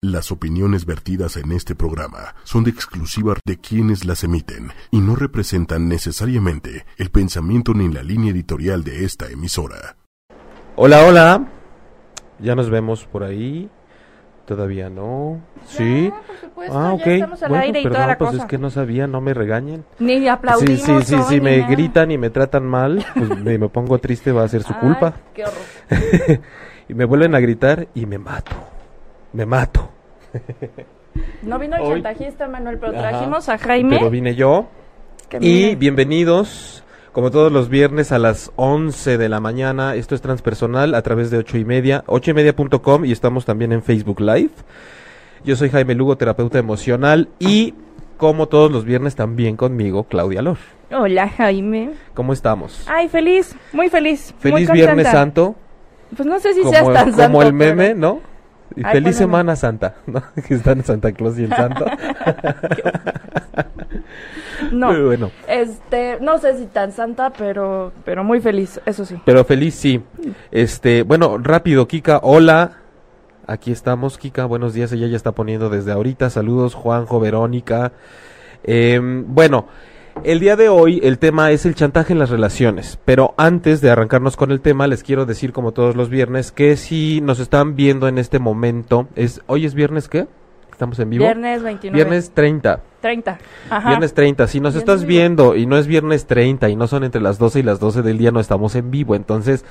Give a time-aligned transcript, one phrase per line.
[0.00, 5.16] Las opiniones vertidas en este programa son de exclusiva de quienes las emiten y no
[5.16, 9.96] representan necesariamente el pensamiento ni la línea editorial de esta emisora.
[10.76, 11.48] Hola, hola.
[12.38, 13.68] Ya nos vemos por ahí.
[14.46, 15.40] Todavía no.
[15.66, 16.12] Sí.
[16.28, 17.06] por supuesto, Ah, ya ok.
[17.08, 18.42] estamos al Bueno, aire y perdón, toda la pues cosa.
[18.44, 19.84] es que no sabía, no me regañen.
[19.98, 20.80] Ni Sí, aplaudimos.
[20.80, 21.70] sí, sí, hoy, si ni me nada.
[21.72, 24.78] gritan y me tratan mal, pues me, me pongo triste, va a ser su Ay,
[24.80, 25.14] culpa.
[25.34, 26.40] Qué horror.
[26.88, 28.52] y me vuelven a gritar y me mato.
[29.32, 29.88] Me mato.
[31.42, 33.10] No vino el Hoy- chantajista, Manuel, pero Ajá.
[33.10, 33.96] trajimos a Jaime.
[33.98, 34.68] Pero vine yo.
[35.28, 39.94] que Y bienvenidos, como todos los viernes a las 11 de la mañana.
[39.94, 43.72] Esto es transpersonal a través de 8 y media, 8 y media.com y estamos también
[43.72, 44.50] en Facebook Live.
[45.44, 47.74] Yo soy Jaime Lugo, terapeuta emocional y
[48.16, 50.56] como todos los viernes también conmigo, Claudia Lor.
[50.90, 51.90] Hola, Jaime.
[52.14, 52.84] ¿Cómo estamos?
[52.88, 54.34] Ay, feliz, muy feliz.
[54.38, 54.70] Feliz.
[54.72, 55.54] Viernes Santo,
[56.16, 57.42] Pues no sé si como, seas tan como santo.
[57.42, 58.20] el meme, pero- ¿no?
[58.78, 59.16] Y Ay, feliz.
[59.16, 60.22] Semana Santa, ¿no?
[60.46, 61.84] Que están Santa Claus y el Santo.
[64.72, 65.30] No, bueno.
[65.46, 69.16] este, no sé si tan santa, pero, pero muy feliz, eso sí.
[69.24, 70.02] Pero feliz sí.
[70.50, 72.72] Este, bueno, rápido, Kika, hola.
[73.46, 74.92] Aquí estamos, Kika, buenos días.
[74.92, 76.28] Ella ya está poniendo desde ahorita.
[76.28, 77.92] Saludos, Juanjo, Verónica.
[78.64, 79.68] Em, bueno,
[80.24, 82.98] el día de hoy el tema es el chantaje en las relaciones.
[83.04, 86.76] Pero antes de arrancarnos con el tema, les quiero decir, como todos los viernes, que
[86.76, 90.26] si nos están viendo en este momento, es hoy es viernes, ¿qué?
[90.70, 91.24] Estamos en vivo.
[91.24, 91.94] Viernes 29.
[91.94, 92.80] Viernes 30.
[93.00, 93.38] 30.
[93.70, 93.88] Ajá.
[93.88, 94.46] Viernes 30.
[94.46, 95.08] Si nos Viernes estás vivo.
[95.18, 98.02] viendo y no es viernes 30 y no son entre las 12 y las 12
[98.02, 99.16] del día, no estamos en vivo.
[99.16, 99.64] Entonces,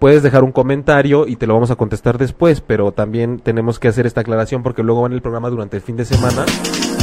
[0.00, 2.60] puedes dejar un comentario y te lo vamos a contestar después.
[2.60, 5.96] Pero también tenemos que hacer esta aclaración porque luego van el programa durante el fin
[5.96, 6.44] de semana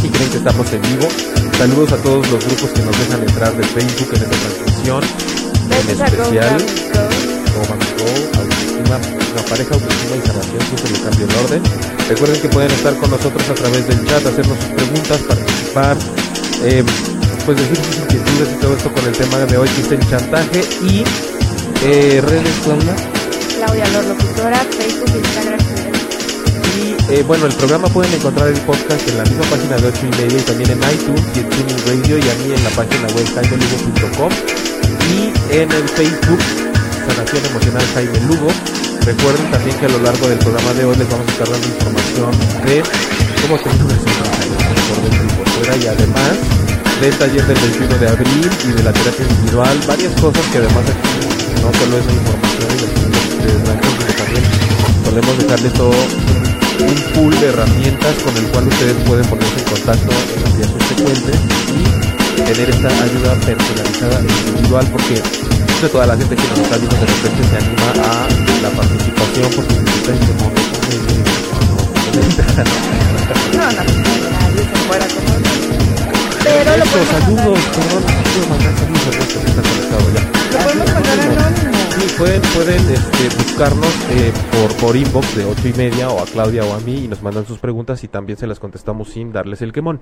[0.08, 1.08] y creen que estamos en vivo.
[1.58, 5.04] Saludos a todos los grupos que nos dejan entrar de Facebook en esta transmisión.
[5.68, 6.58] En especial,
[7.54, 8.08] Go, Go.
[8.40, 8.98] Autoestima,
[9.36, 11.62] la pareja autoestima y sanación, siempre le cambio el orden.
[12.10, 15.98] Recuerden que pueden estar con nosotros a través del chat, hacernos sus preguntas, participar,
[16.64, 16.84] eh,
[17.46, 20.10] pues decir sus inquietudes y todo esto con el tema de hoy que es el
[20.10, 21.04] chantaje y
[21.84, 22.96] eh, redes, Claudia.
[23.58, 25.57] Claudia Lor, locutora, Facebook, Instagram,
[27.10, 30.10] eh, bueno, el programa pueden encontrar el podcast en la misma página de 8 y
[30.22, 33.08] media y también en iTunes y en Tuning Radio y a mí en la página
[33.16, 34.32] web jaimelugo.com
[35.08, 36.40] y en el Facebook
[37.08, 38.50] Sanación Emocional Jaime Lugo.
[39.06, 41.68] Recuerden también que a lo largo del programa de hoy les vamos a estar dando
[41.68, 42.32] información
[42.66, 42.84] de
[43.42, 44.28] cómo tener una dentro
[45.76, 46.34] y además
[47.02, 50.84] del taller del 21 de abril y de la terapia individual, varias cosas que además
[50.90, 51.28] aquí
[51.62, 54.44] no solo es la información y los que también
[55.06, 56.37] solemos dejarles todo
[56.80, 60.70] un pool de herramientas con el cual ustedes pueden ponerse en contacto en los días
[60.70, 61.40] subsecuentes
[61.74, 65.22] y tener esta ayuda personalizada e individual porque
[65.82, 68.28] no toda la gente que nos está viendo de repente se anima a
[68.62, 70.78] la participación porque necesita este momento
[73.54, 75.32] No, no, se fuera como
[76.44, 80.22] Pero lo saludos, perdón, quiero mandar saludos a Ernesto que está conectado ya.
[80.52, 81.77] Lo podemos mandar anónimo.
[82.00, 86.26] Sí, pueden, pueden este, buscarnos eh, por, por inbox de ocho y media o a
[86.26, 89.32] Claudia o a mí y nos mandan sus preguntas y también se las contestamos sin
[89.32, 90.02] darles el quemón.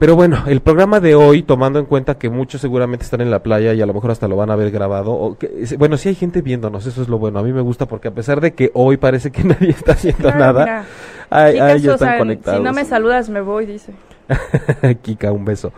[0.00, 3.42] Pero bueno, el programa de hoy, tomando en cuenta que muchos seguramente están en la
[3.42, 6.08] playa y a lo mejor hasta lo van a ver grabado, o que- bueno, sí
[6.08, 8.54] hay gente viéndonos, eso es lo bueno, a mí me gusta porque a pesar de
[8.54, 10.84] que hoy parece que nadie está haciendo Ah, nada,
[11.28, 12.58] ay, Chicas, ay, ya o están sea, conectados.
[12.60, 13.92] Si no me saludas, me voy, dice.
[15.02, 15.70] Kika, un beso.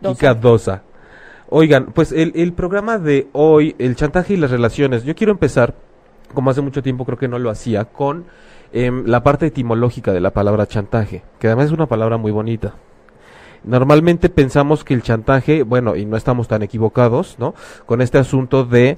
[0.00, 0.14] Dosa.
[0.18, 0.82] Kika Dosa.
[1.54, 5.74] Oigan, pues el, el programa de hoy, el chantaje y las relaciones, yo quiero empezar,
[6.32, 8.24] como hace mucho tiempo creo que no lo hacía, con
[8.72, 12.72] em, la parte etimológica de la palabra chantaje, que además es una palabra muy bonita.
[13.64, 17.54] Normalmente pensamos que el chantaje, bueno, y no estamos tan equivocados, ¿no?
[17.84, 18.96] Con este asunto de,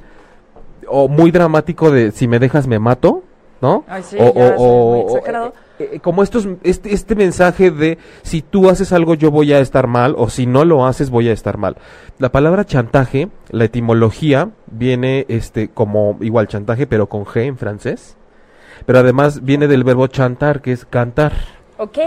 [0.86, 3.25] o muy dramático de, si me dejas me mato,
[3.60, 3.84] ¿no?
[3.88, 5.50] Ay, sí, o, o- o- eh,
[5.94, 9.87] eh, como estos, este, este mensaje de si tú haces algo yo voy a estar
[9.88, 11.76] mal o si no lo haces voy a estar mal.
[12.19, 18.16] La palabra chantaje, la etimología viene este como igual chantaje pero con G en francés.
[18.87, 21.32] Pero además viene del verbo chantar que es cantar.
[21.78, 21.98] Ok.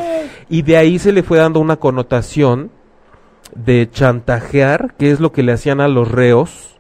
[0.50, 2.72] Y de ahí se le fue dando una connotación
[3.56, 6.77] de chantajear, que es lo que le hacían a los reos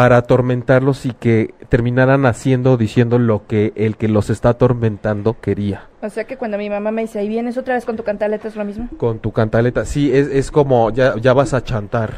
[0.00, 5.36] para atormentarlos y que terminaran haciendo o diciendo lo que el que los está atormentando
[5.38, 5.88] quería.
[6.00, 8.48] O sea que cuando mi mamá me dice, ahí vienes otra vez con tu cantaleta,
[8.48, 8.88] es lo mismo.
[8.96, 12.14] Con tu cantaleta, sí, es, es como ya, ya vas a chantar,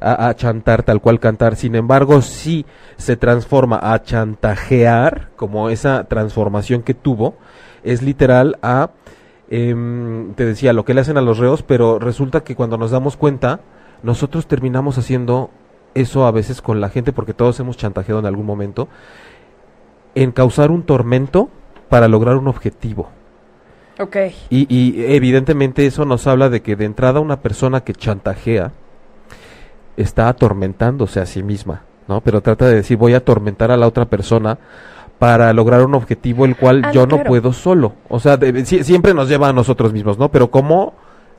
[0.00, 1.56] a, a chantar tal cual cantar.
[1.56, 2.64] Sin embargo, sí
[2.96, 7.36] se transforma a chantajear, como esa transformación que tuvo,
[7.82, 8.92] es literal a,
[9.50, 12.92] em, te decía, lo que le hacen a los reos, pero resulta que cuando nos
[12.92, 13.60] damos cuenta,
[14.02, 15.50] nosotros terminamos haciendo
[15.94, 18.88] eso a veces con la gente, porque todos hemos chantajeado en algún momento,
[20.14, 21.48] en causar un tormento
[21.88, 23.08] para lograr un objetivo.
[24.00, 24.16] Ok.
[24.50, 28.72] Y, y evidentemente eso nos habla de que de entrada una persona que chantajea
[29.96, 32.20] está atormentándose a sí misma, ¿no?
[32.20, 34.58] Pero trata de decir, voy a atormentar a la otra persona
[35.20, 37.92] para lograr un objetivo el cual Ah, yo no puedo solo.
[38.08, 40.28] O sea, de- si- siempre nos lleva a nosotros mismos, ¿no?
[40.30, 40.94] Pero ¿cómo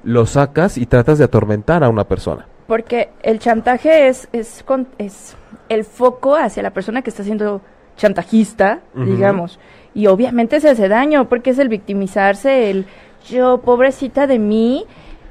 [0.05, 2.45] lo sacas y tratas de atormentar a una persona?
[2.67, 5.35] Porque el chantaje es, es, con- es
[5.69, 7.61] el foco hacia la persona que está siendo
[7.97, 9.59] chantajista, digamos.
[9.93, 12.85] Y obviamente se hace daño, porque es el victimizarse, el
[13.29, 14.85] yo, pobrecita de mí.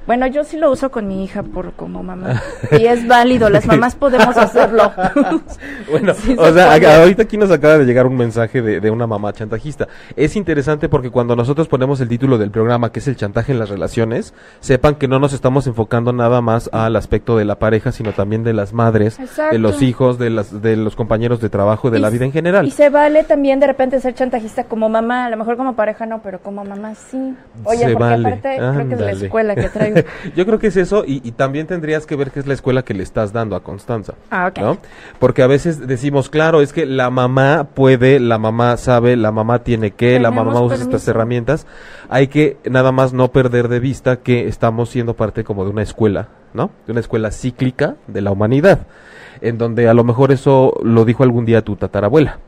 [0.06, 2.42] Bueno, yo sí lo uso con mi hija por como mamá.
[2.72, 4.92] Y es válido, las mamás podemos hacerlo.
[5.90, 6.86] Bueno, Sí, o se sea, puede.
[6.94, 9.86] ahorita aquí nos acaba de llegar un mensaje de, de una mamá chantajista.
[10.16, 13.58] Es interesante porque cuando nosotros ponemos el título del programa, que es el chantaje en
[13.58, 17.92] las relaciones, sepan que no nos estamos enfocando nada más al aspecto de la pareja,
[17.92, 19.18] sino también de las madres,
[19.50, 22.32] de los hijos, de, las, de los compañeros de trabajo, de Y la vida en
[22.32, 22.66] general.
[22.66, 26.06] Y se vale también de repente ser chantajista como mamá, a lo mejor como pareja
[26.06, 27.34] no, pero como mamá sí.
[27.64, 29.94] Oye, Se porque vale, aparte creo que es la escuela que traigo.
[30.37, 32.82] Yo creo que es eso y, y también tendrías que ver qué es la escuela
[32.82, 34.14] que le estás dando a Constanza.
[34.31, 34.58] Ah, ok.
[34.58, 34.79] ¿no?
[35.19, 39.61] Porque a veces decimos, claro, es que la mamá puede, la mamá sabe, la mamá
[39.61, 41.67] tiene que, la mamá usa estas herramientas.
[42.08, 45.82] Hay que nada más no perder de vista que estamos siendo parte como de una
[45.82, 46.70] escuela, ¿no?
[46.87, 48.87] De una escuela cíclica de la humanidad,
[49.41, 52.38] en donde a lo mejor eso lo dijo algún día tu tatarabuela.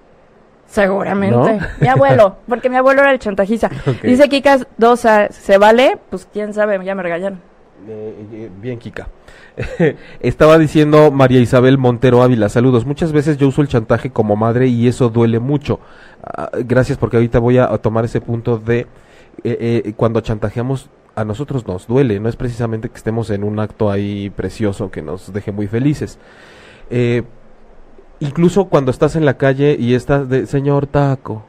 [0.67, 1.37] Seguramente.
[1.37, 1.59] ¿No?
[1.81, 3.71] Mi abuelo, porque mi abuelo era el chantajista.
[4.03, 5.99] Dice Kika Dosa, ¿se vale?
[6.11, 7.41] Pues quién sabe, ya me regañaron.
[7.89, 9.09] Eh, eh, bien, Kika.
[10.21, 12.85] Estaba diciendo María Isabel Montero Ávila, saludos.
[12.85, 15.81] Muchas veces yo uso el chantaje como madre y eso duele mucho.
[16.23, 18.87] Ah, gracias porque ahorita voy a, a tomar ese punto de
[19.45, 23.59] eh, eh, cuando chantajeamos a nosotros nos duele, no es precisamente que estemos en un
[23.59, 26.19] acto ahí precioso que nos deje muy felices.
[26.91, 27.23] Eh,
[28.21, 31.45] incluso cuando estás en la calle y estás de, señor taco,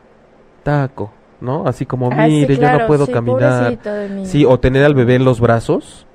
[0.63, 1.11] taco,
[1.41, 1.67] ¿no?
[1.67, 3.77] Así como, Ah, sí, mire, yo no puedo sí, caminar.
[4.23, 6.05] Sí, o tener al bebé en los brazos.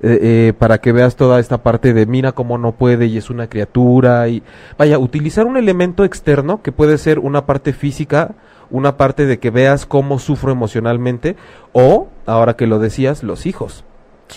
[0.00, 3.30] eh, eh, para que veas toda esta parte de mira cómo no puede y es
[3.30, 4.44] una criatura y
[4.78, 8.36] vaya utilizar un elemento externo que puede ser una parte física
[8.70, 11.34] una parte de que veas cómo sufro emocionalmente
[11.72, 13.84] o ahora que lo decías los hijos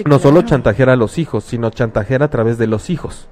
[0.06, 3.28] no solo chantajear a los hijos sino chantajear a través de los hijos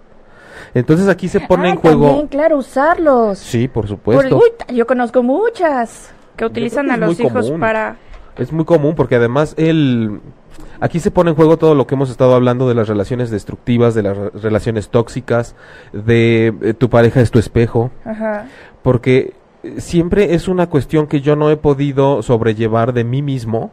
[0.74, 3.40] entonces aquí se pone Ah, en juego También, claro, usarlos.
[3.40, 7.60] sí por Por- supuesto uy, yo conozco muchas que utilizan a los hijos común.
[7.60, 7.98] para...
[8.38, 10.22] Es muy común porque además el
[10.80, 13.96] aquí se pone en juego todo lo que hemos estado hablando de las relaciones destructivas,
[13.96, 15.56] de las re- relaciones tóxicas,
[15.92, 18.46] de eh, tu pareja es tu espejo, Ajá.
[18.82, 19.34] porque
[19.64, 23.72] eh, siempre es una cuestión que yo no he podido sobrellevar de mí mismo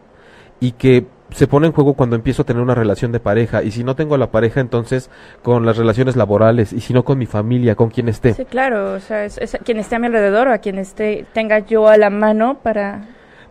[0.59, 3.71] y que se pone en juego cuando empiezo a tener una relación de pareja y
[3.73, 5.11] si no tengo la pareja entonces
[5.43, 8.35] con las relaciones laborales y si no con mi familia, con quien esté.
[8.35, 11.27] Sí, claro, o sea, es, es quien esté a mi alrededor o a quien esté,
[11.33, 13.03] tenga yo a la mano para...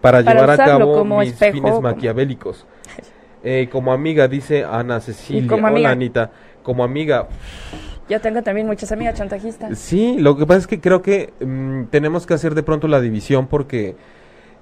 [0.01, 2.66] para, para llevar a cabo como mis espejo, fines como- maquiavélicos.
[3.48, 5.48] Eh, como amiga, dice Ana Cecilia.
[5.48, 5.89] como amiga.
[5.89, 6.31] Hola, Anita.
[6.63, 7.27] Como amiga.
[8.10, 9.77] Yo tengo también muchas amigas chantajistas.
[9.77, 13.00] Sí, lo que pasa es que creo que mm, tenemos que hacer de pronto la
[13.00, 13.95] división porque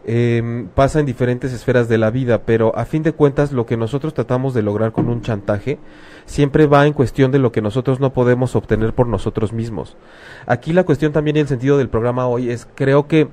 [0.05, 3.77] em, pasa en diferentes esferas de la vida, pero a fin de cuentas lo que
[3.77, 5.79] nosotros tratamos de lograr con un chantaje
[6.25, 9.97] siempre va en cuestión de lo que nosotros no podemos obtener por nosotros mismos.
[10.45, 13.27] Aquí la cuestión también y el sentido del programa hoy es creo que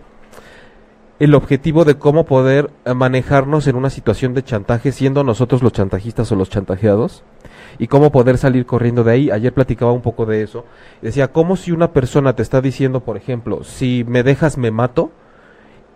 [1.21, 5.75] el objetivo de cómo poder eh, manejarnos en una situación de chantaje siendo nosotros los
[5.75, 7.25] chantajistas o los chantajeados
[7.79, 9.31] y cómo poder salir corriendo de ahí.
[9.31, 10.65] Ayer platicaba un poco de eso.
[11.03, 15.13] Decía, ¿cómo si una persona te está diciendo, por ejemplo, si me dejas me mato?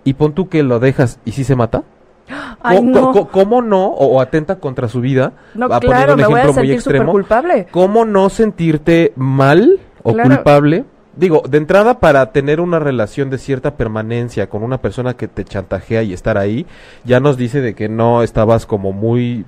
[0.05, 1.83] Y pon tú que lo dejas y si se mata.
[2.63, 3.29] Ay, no.
[3.31, 3.87] ¿Cómo no?
[3.87, 5.33] O, o atenta contra su vida.
[5.55, 7.67] No, Va claro, un me voy a sentir súper culpable.
[7.71, 10.29] ¿Cómo no sentirte mal o Claro.
[10.31, 10.85] culpable?
[11.17, 15.45] Digo, de entrada para tener una relación de cierta permanencia con una persona que te
[15.45, 16.67] chantajea y estar ahí,
[17.05, 19.45] ya nos dice de que no estabas como muy...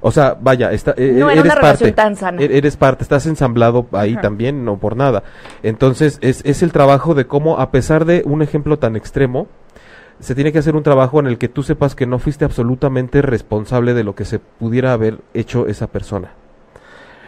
[0.00, 2.42] O sea, vaya, está, e- No era eres una relación parte, tan sana.
[2.42, 4.22] e- Eres parte, estás ensamblado ahí Ajá.
[4.22, 5.22] también, no por nada.
[5.62, 9.46] Entonces, es, es el trabajo de cómo, a pesar de un ejemplo tan extremo,
[10.20, 13.22] se tiene que hacer un trabajo en el que tú sepas que no fuiste absolutamente
[13.22, 16.32] responsable de lo que se pudiera haber hecho esa persona.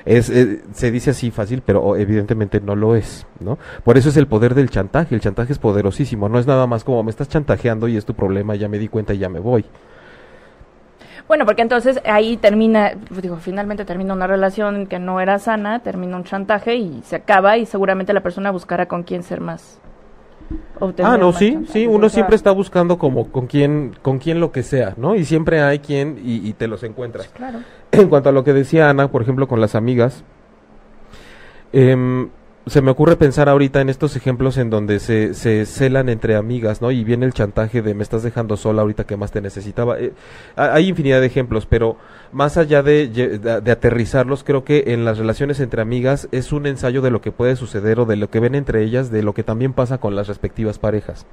[0.04, 3.58] Es, eh, se dice así fácil, pero evidentemente no lo es, ¿no?
[3.84, 5.14] Por eso es el poder del chantaje.
[5.14, 6.28] El chantaje es poderosísimo.
[6.28, 8.88] No es nada más como me estás chantajeando y es tu problema, ya me di
[8.88, 9.64] cuenta y ya me voy.
[11.26, 16.18] Bueno, porque entonces ahí termina, pues, finalmente termina una relación que no era sana, termina
[16.18, 19.80] un chantaje y se acaba y seguramente la persona buscará con quién ser más.
[20.78, 24.40] Obtener Ah, no, más sí, sí, uno siempre está buscando como con quién, con quién
[24.40, 25.14] lo que sea, ¿no?
[25.14, 27.28] Y siempre hay quien y, y te los encuentras.
[27.28, 27.60] Claro.
[27.92, 30.24] En cuanto a lo que decía Ana, por ejemplo, con las amigas,
[31.72, 32.28] em,
[32.66, 36.80] se me ocurre pensar ahorita en estos ejemplos en donde se, se celan entre amigas,
[36.80, 36.90] ¿no?
[36.90, 39.98] Y viene el chantaje de me estás dejando sola ahorita que más te necesitaba.
[39.98, 40.12] Eh,
[40.56, 41.98] hay infinidad de ejemplos, pero
[42.32, 47.02] más allá de, de, aterrizarlos, creo que en las relaciones entre amigas es un ensayo
[47.02, 49.42] de lo que puede suceder o de lo que ven entre ellas, de lo que
[49.42, 51.26] también pasa con las respectivas parejas.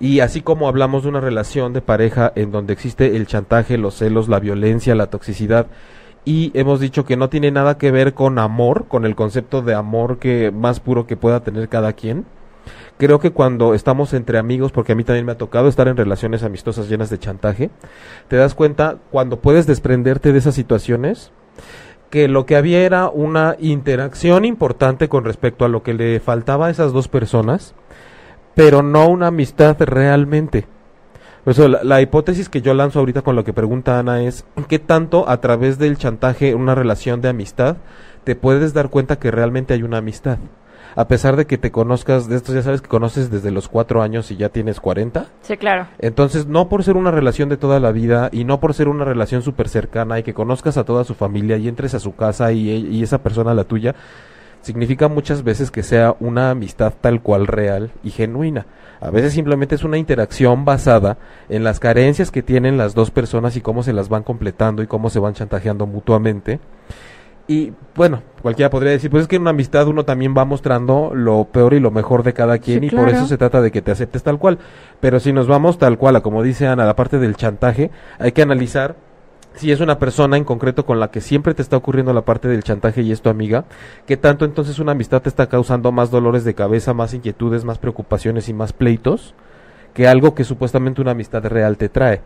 [0.00, 3.94] Y así como hablamos de una relación de pareja en donde existe el chantaje, los
[3.94, 5.66] celos, la violencia, la toxicidad,
[6.24, 9.74] y hemos dicho que no tiene nada que ver con amor, con el concepto de
[9.74, 12.24] amor que más puro que pueda tener cada quien.
[12.96, 15.96] Creo que cuando estamos entre amigos, porque a mí también me ha tocado estar en
[15.96, 17.70] relaciones amistosas llenas de chantaje,
[18.28, 21.32] te das cuenta cuando puedes desprenderte de esas situaciones
[22.08, 26.68] que lo que había era una interacción importante con respecto a lo que le faltaba
[26.68, 27.74] a esas dos personas,
[28.54, 30.66] pero no una amistad realmente.
[31.44, 35.28] Pues la, hipótesis que yo lanzo ahorita con lo que pregunta Ana es, ¿qué tanto
[35.28, 37.76] a través del chantaje, una relación de amistad,
[38.24, 40.38] te puedes dar cuenta que realmente hay una amistad?
[40.96, 44.00] A pesar de que te conozcas, de estos ya sabes que conoces desde los cuatro
[44.00, 45.26] años y ya tienes cuarenta.
[45.42, 45.88] Sí, claro.
[45.98, 49.04] Entonces, no por ser una relación de toda la vida y no por ser una
[49.04, 52.52] relación súper cercana y que conozcas a toda su familia y entres a su casa
[52.52, 53.94] y, y esa persona la tuya,
[54.64, 58.66] significa muchas veces que sea una amistad tal cual real y genuina.
[59.00, 61.18] A veces simplemente es una interacción basada
[61.48, 64.86] en las carencias que tienen las dos personas y cómo se las van completando y
[64.86, 66.58] cómo se van chantajeando mutuamente.
[67.46, 71.12] Y bueno, cualquiera podría decir, pues es que en una amistad uno también va mostrando
[71.14, 73.82] lo peor y lo mejor de cada quien y por eso se trata de que
[73.82, 74.58] te aceptes tal cual.
[75.00, 78.32] Pero si nos vamos tal cual, a como dice Ana, la parte del chantaje, hay
[78.32, 78.96] que analizar
[79.56, 82.48] si es una persona en concreto con la que siempre te está ocurriendo la parte
[82.48, 83.64] del chantaje y es tu amiga,
[84.06, 87.78] que tanto entonces una amistad te está causando más dolores de cabeza, más inquietudes, más
[87.78, 89.34] preocupaciones y más pleitos,
[89.92, 92.20] que algo que supuestamente una amistad real te trae.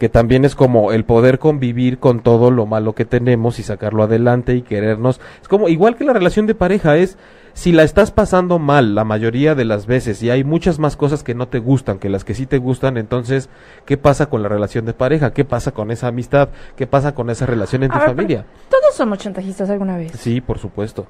[0.00, 4.02] Que también es como el poder convivir con todo lo malo que tenemos y sacarlo
[4.02, 5.20] adelante y querernos.
[5.42, 7.18] Es como igual que la relación de pareja, es
[7.52, 11.22] si la estás pasando mal la mayoría de las veces y hay muchas más cosas
[11.22, 13.48] que no te gustan que las que sí te gustan, entonces,
[13.84, 15.32] ¿qué pasa con la relación de pareja?
[15.32, 16.50] ¿Qué pasa con esa amistad?
[16.76, 18.46] ¿Qué pasa con esa relación en tu familia?
[18.68, 20.12] Todos somos chantajistas alguna vez.
[20.12, 21.06] Sí, por supuesto.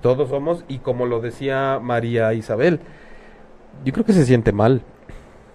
[0.00, 2.80] Todos somos, y como lo decía María Isabel,
[3.84, 4.82] yo creo que se siente mal.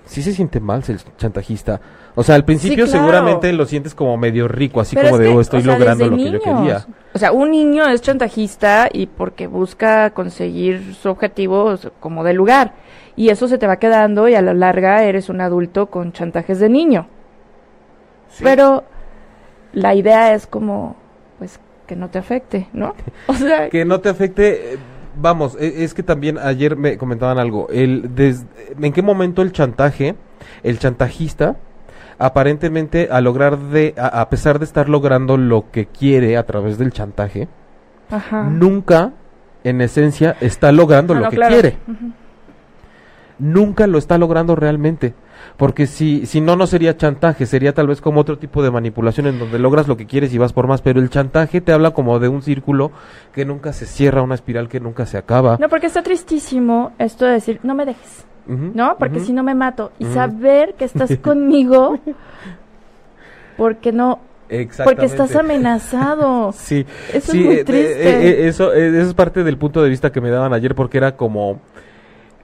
[0.06, 1.82] Sí se siente mal ser chantajista.
[2.16, 5.64] O sea, al principio seguramente lo sientes como medio rico, así como de, oh, estoy
[5.64, 6.86] logrando lo que yo quería.
[7.14, 12.74] O sea, un niño es chantajista y porque busca conseguir su objetivo como de lugar.
[13.18, 16.60] Y eso se te va quedando y a la larga eres un adulto con chantajes
[16.60, 17.08] de niño.
[18.42, 18.84] Pero
[19.74, 20.96] la idea es como,
[21.38, 22.96] pues, que no te afecte, ¿no?
[23.28, 23.70] O sea...
[23.70, 24.74] que no te afecte...
[24.74, 24.78] Eh,
[25.18, 27.68] vamos, e, es que también ayer me comentaban algo.
[27.70, 28.10] El,
[28.82, 30.16] ¿En qué momento el chantaje,
[30.64, 31.58] el chantajista
[32.18, 36.92] aparentemente a lograr de, a, pesar de estar logrando lo que quiere a través del
[36.92, 37.48] chantaje,
[38.50, 39.14] nunca
[39.64, 41.78] en esencia está logrando ah, lo que quiere.
[43.38, 45.14] Nunca lo está logrando realmente.
[45.58, 49.28] Porque si, si no, no sería chantaje, sería tal vez como otro tipo de manipulación
[49.28, 51.92] en donde logras lo que quieres y vas por más, pero el chantaje te habla
[51.92, 52.92] como de un círculo
[53.34, 55.58] que nunca se cierra, una espiral que nunca se acaba.
[55.60, 58.26] No, porque está tristísimo esto de decir, no me dejes.
[58.48, 58.98] ¿No?
[58.98, 59.92] Porque si no me mato.
[60.00, 62.00] Y saber que estás conmigo,
[63.58, 64.20] porque no...
[64.84, 66.52] Porque estás amenazado.
[66.56, 66.86] sí.
[67.12, 68.08] Eso es muy eh, triste.
[68.08, 71.16] Eh, eh, eso, es parte del punto de vista que me daban ayer porque era
[71.16, 71.60] como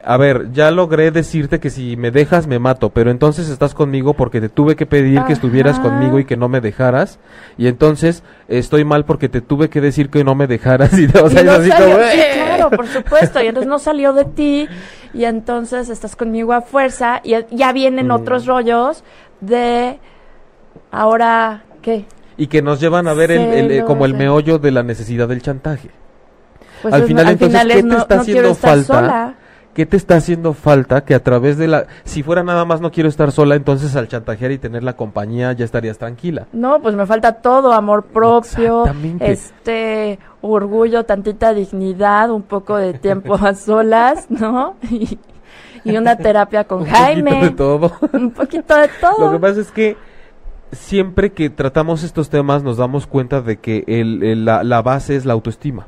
[0.03, 4.13] a ver, ya logré decirte que si me dejas me mato, pero entonces estás conmigo
[4.13, 7.19] porque te tuve que pedir que estuvieras conmigo y que no me dejaras,
[7.57, 11.29] y entonces estoy mal porque te tuve que decir que no me dejaras y, o
[11.29, 14.67] sea, así como, claro, por supuesto, y entonces no salió de ti
[15.13, 18.11] y entonces estás conmigo a fuerza y ya vienen mm.
[18.11, 19.03] otros rollos
[19.39, 19.99] de
[20.91, 22.05] ahora qué?
[22.37, 25.89] Y que nos llevan a ver el, como el meollo de la necesidad del chantaje.
[26.81, 29.35] Pues al final, entonces, ¿qué te está haciendo falta?
[29.73, 31.85] ¿Qué te está haciendo falta que a través de la...
[32.03, 35.53] Si fuera nada más no quiero estar sola, entonces al chantajear y tener la compañía
[35.53, 36.47] ya estarías tranquila.
[36.51, 38.83] No, pues me falta todo, amor propio,
[39.19, 44.75] este orgullo, tantita dignidad, un poco de tiempo a solas, ¿no?
[44.89, 45.17] Y,
[45.97, 47.31] una terapia con Jaime.
[47.49, 47.91] Un poquito de todo.
[48.13, 49.19] Un poquito de todo.
[49.25, 49.97] Lo que pasa es que
[50.71, 55.25] siempre que tratamos estos temas nos damos cuenta de que el, la, la base es
[55.25, 55.87] la autoestima.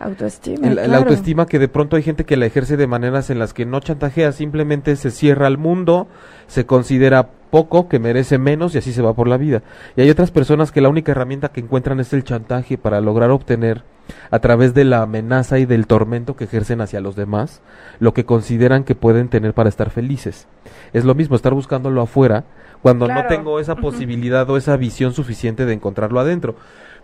[0.00, 0.68] Autoestima.
[0.70, 3.64] La autoestima que de pronto hay gente que la ejerce de maneras en las que
[3.64, 6.08] no chantajea, simplemente se cierra al mundo,
[6.46, 9.62] se considera poco, que merece menos y así se va por la vida.
[9.96, 13.30] Y hay otras personas que la única herramienta que encuentran es el chantaje para lograr
[13.30, 13.84] obtener
[14.30, 17.62] a través de la amenaza y del tormento que ejercen hacia los demás
[18.00, 20.46] lo que consideran que pueden tener para estar felices.
[20.92, 22.44] Es lo mismo estar buscándolo afuera
[22.82, 26.56] cuando no tengo esa posibilidad o esa visión suficiente de encontrarlo adentro.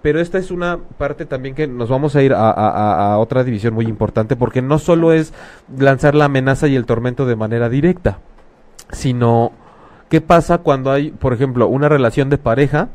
[0.03, 3.85] Pero esta es una parte también que nos vamos a ir a, otra división muy
[3.85, 5.35] importante porque no solo es
[5.77, 8.19] lanzar la amenaza y el tormento de manera directa,
[8.93, 9.53] sino
[10.09, 12.89] qué pasa cuando hay, por ejemplo, una relación de pareja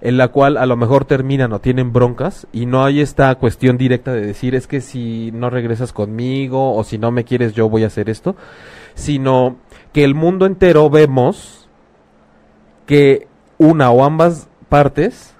[0.00, 3.76] en la cual a lo mejor terminan o tienen broncas y no hay esta cuestión
[3.78, 7.68] directa de decir es que si no regresas conmigo o si no me quieres yo
[7.68, 8.36] voy a hacer esto,
[8.94, 9.56] sino
[9.92, 11.68] que el mundo entero vemos
[12.86, 13.26] que
[13.58, 15.34] una o ambas partes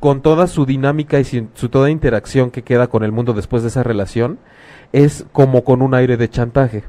[0.00, 3.62] con toda su dinámica y sin- su toda interacción que queda con el mundo después
[3.62, 4.38] de esa relación
[4.92, 6.84] es como con un aire de chantaje.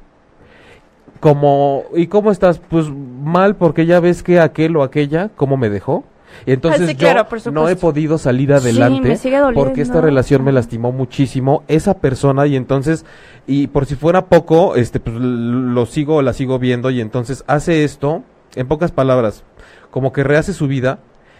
[1.19, 2.59] Como, ¿y cómo estás?
[2.59, 6.03] Pues mal porque ya ves que aquel o aquella, ¿cómo me dejó?
[6.45, 9.09] Y entonces Ah, sí, yo claro, no he podido salir adelante
[9.55, 13.05] porque esta relación me lastimó muchísimo esa persona y entonces
[13.47, 17.43] y por si fuera poco este pues lo sigo o la sigo viendo y entonces
[17.47, 18.23] hace esto
[18.55, 19.43] en pocas palabras
[19.89, 20.99] como que rehace su vida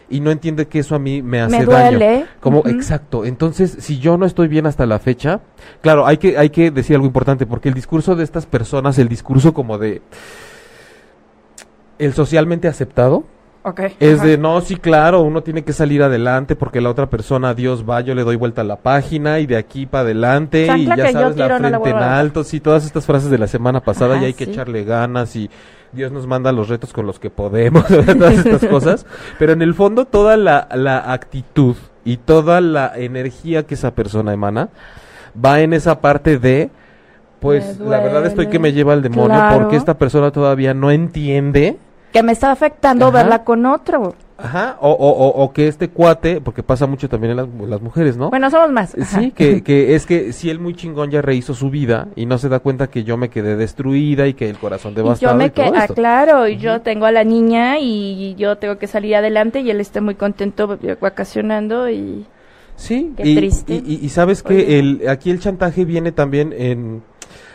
[0.10, 2.26] y no entiende que eso a mí me hace Me daño duele.
[2.40, 2.70] como Ujú.
[2.70, 5.42] exacto entonces si yo no estoy bien hasta la fecha
[5.82, 9.10] claro hay que hay que decir algo importante porque el discurso de estas personas el
[9.10, 10.02] discurso como de
[12.00, 13.24] el socialmente aceptado
[14.00, 14.28] Es ajá.
[14.28, 18.02] de, no, sí, claro, uno tiene que salir adelante porque la otra persona, Dios va,
[18.02, 21.38] yo le doy vuelta a la página y de aquí para adelante y ya sabes,
[21.38, 24.16] la tiro, no la frente en alto, sí, todas estas frases de la semana pasada
[24.16, 25.50] Ajá, y hay que echarle ganas y
[25.92, 29.06] Dios nos manda los retos con los que podemos, todas estas cosas,
[29.40, 34.34] pero en el fondo toda la, la actitud y toda la energía que esa persona
[34.34, 34.70] emana
[35.44, 36.70] va en esa parte de,
[37.40, 39.60] pues la verdad estoy que me lleva al demonio claro.
[39.60, 41.78] porque esta persona todavía no entiende
[42.14, 43.18] Que me está afectando Ajá.
[43.18, 44.16] verla con otro.
[44.40, 47.82] Ajá, o, o, o, o que este cuate, porque pasa mucho también en las, las
[47.82, 48.30] mujeres, ¿no?
[48.30, 48.96] Bueno, somos más.
[48.96, 49.20] Ajá.
[49.20, 52.38] Sí, que, que es que si él muy chingón ya rehizo su vida y no
[52.38, 55.38] se da cuenta que yo me quedé destruida y que el corazón Y devastado yo
[55.38, 58.86] me y quedé, ah, claro, y yo tengo a la niña y yo tengo que
[58.86, 62.26] salir adelante y él está muy contento vacacionando y
[62.76, 63.74] Sí, Qué y, triste.
[63.74, 64.56] y, y- y sabes Oye.
[64.68, 67.02] que el, aquí el chantaje viene también en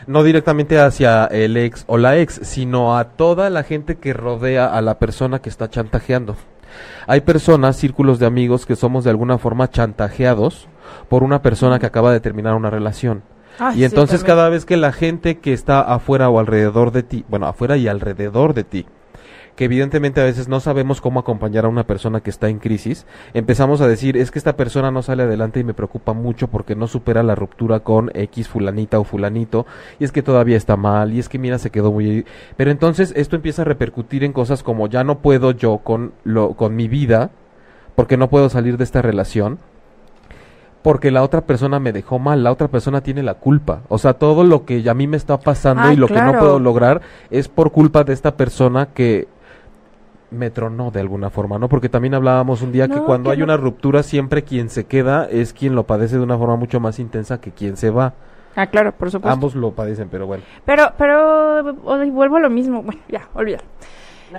[0.07, 4.67] no directamente hacia el ex o la ex, sino a toda la gente que rodea
[4.67, 6.37] a la persona que está chantajeando.
[7.07, 10.69] Hay personas, círculos de amigos que somos de alguna forma chantajeados
[11.09, 13.23] por una persona que acaba de terminar una relación.
[13.59, 17.25] Ay, y entonces cada vez que la gente que está afuera o alrededor de ti,
[17.29, 18.87] bueno, afuera y alrededor de ti,
[19.57, 23.07] que evidentemente a veces no sabemos cómo acompañar a una persona que está en crisis,
[23.35, 26.75] empezamos a decir, es que esta persona no sale adelante y me preocupa mucho porque
[26.75, 29.67] no supera la ruptura con X fulanita o fulanito,
[29.99, 32.25] y es que todavía está mal, y es que mira, se quedó muy...
[32.57, 36.55] Pero entonces esto empieza a repercutir en cosas como ya no puedo yo con, lo,
[36.55, 37.31] con mi vida,
[37.95, 39.59] porque no puedo salir de esta relación,
[40.83, 43.83] porque la otra persona me dejó mal, la otra persona tiene la culpa.
[43.89, 46.39] O sea, todo lo que a mí me está pasando Ay, y lo que no
[46.39, 49.29] puedo lograr es por culpa de esta persona que
[50.33, 51.69] me tronó de alguna forma, ¿no?
[51.69, 53.45] Porque también hablábamos un día que cuando que hay no.
[53.45, 56.99] una ruptura siempre quien se queda es quien lo padece de una forma mucho más
[56.99, 58.15] intensa que quien se va.
[58.55, 59.33] Ah, claro, por supuesto.
[59.33, 60.43] Ambos lo padecen, pero bueno.
[60.65, 62.83] Pero, pero, vuelvo a lo mismo.
[62.83, 63.59] Bueno, ya, olvida.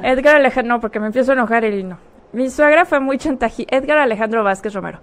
[0.04, 1.98] Edgar Alejandro, no, porque me empiezo a enojar y no.
[2.32, 3.76] Mi suegra fue muy chantajista.
[3.76, 5.00] Edgar Alejandro Vázquez Romero.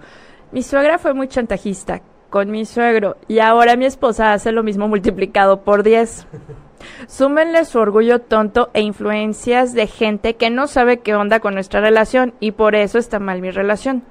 [0.53, 4.89] Mi suegra fue muy chantajista con mi suegro y ahora mi esposa hace lo mismo
[4.89, 6.27] multiplicado por 10.
[7.07, 11.81] Súmenle su orgullo tonto e influencias de gente que no sabe qué onda con nuestra
[11.81, 14.03] relación y por eso está mal mi relación.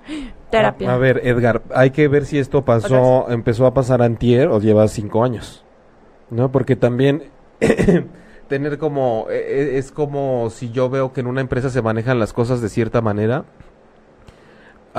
[0.49, 0.91] Terapia.
[0.91, 4.60] A, a ver, Edgar, hay que ver si esto pasó, empezó a pasar antier o
[4.60, 5.63] lleva cinco años,
[6.32, 6.51] ¿no?
[6.51, 7.25] Porque también
[8.47, 12.19] tener como, e- e- es como si yo veo que en una empresa se manejan
[12.19, 13.45] las cosas de cierta manera,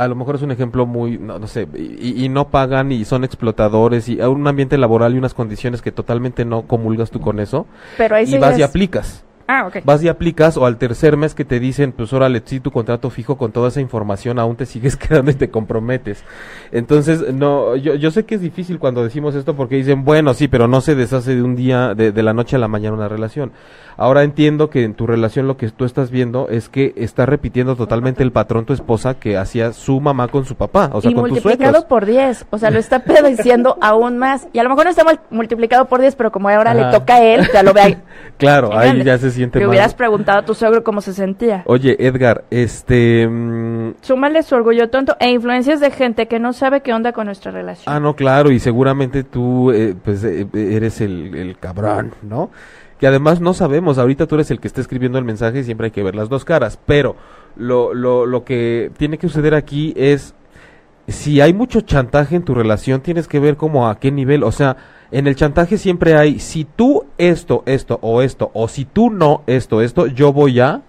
[0.00, 3.04] a lo mejor es un ejemplo muy, no, no sé, y, y no pagan y
[3.04, 7.38] son explotadores y un ambiente laboral y unas condiciones que totalmente no comulgas tú con
[7.38, 7.66] eso,
[7.98, 9.24] Pero ahí y vas y aplicas.
[9.52, 9.78] Ah, ok.
[9.84, 13.10] Vas y aplicas o al tercer mes que te dicen, pues órale, sí, tu contrato
[13.10, 16.22] fijo con toda esa información, aún te sigues quedando y te comprometes.
[16.70, 20.46] Entonces, no, yo, yo sé que es difícil cuando decimos esto porque dicen, bueno, sí,
[20.46, 23.08] pero no se deshace de un día, de, de la noche a la mañana una
[23.08, 23.50] relación.
[24.00, 27.76] Ahora entiendo que en tu relación lo que tú estás viendo es que está repitiendo
[27.76, 31.14] totalmente el patrón tu esposa que hacía su mamá con su papá, o sea, y
[31.14, 32.46] con multiplicado por 10.
[32.48, 34.48] O sea, lo está pedeciendo aún más.
[34.54, 37.16] Y a lo mejor no está mul- multiplicado por 10, pero como ahora le toca
[37.16, 37.96] a él, ya lo ve ahí.
[38.40, 39.68] Claro, ahí ya se siente mal.
[39.68, 41.62] hubieras preguntado a tu suegro cómo se sentía.
[41.66, 43.28] Oye, Edgar, este...
[43.28, 47.26] mm, Súmale su orgullo tonto e influencias de gente que no sabe qué onda con
[47.26, 47.94] nuestra relación.
[47.94, 52.48] Ah, no, claro, y seguramente tú, eh, pues, eh, eres el, el cabrón, ¿no?
[53.00, 55.86] Que además no sabemos, ahorita tú eres el que está escribiendo el mensaje y siempre
[55.86, 57.16] hay que ver las dos caras, pero
[57.56, 60.34] lo, lo, lo que tiene que suceder aquí es,
[61.08, 64.52] si hay mucho chantaje en tu relación, tienes que ver como a qué nivel, o
[64.52, 64.76] sea,
[65.10, 69.44] en el chantaje siempre hay, si tú esto, esto o esto, o si tú no
[69.46, 70.82] esto, esto, yo voy a,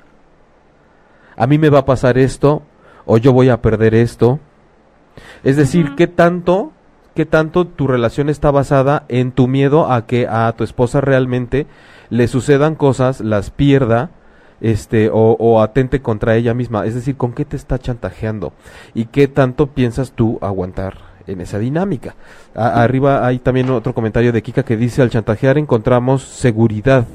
[1.38, 2.62] a mí me va a pasar esto,
[3.06, 4.42] o yo voy a perder esto.
[5.46, 6.74] Es decir, ¿qué tanto,
[7.16, 11.68] qué tanto tu relación está basada en tu miedo a que a tu esposa realmente
[12.10, 14.12] le sucedan cosas, las pierda,
[14.62, 16.86] este, o, o, atente contra ella misma.
[16.86, 18.54] Es decir, ¿con qué te está chantajeando?
[18.94, 20.98] ¿Y qué tanto piensas tú aguantar
[21.28, 22.16] en esa dinámica?
[22.54, 27.06] arriba hay también otro comentario de Kika que dice, al chantajear encontramos seguridad,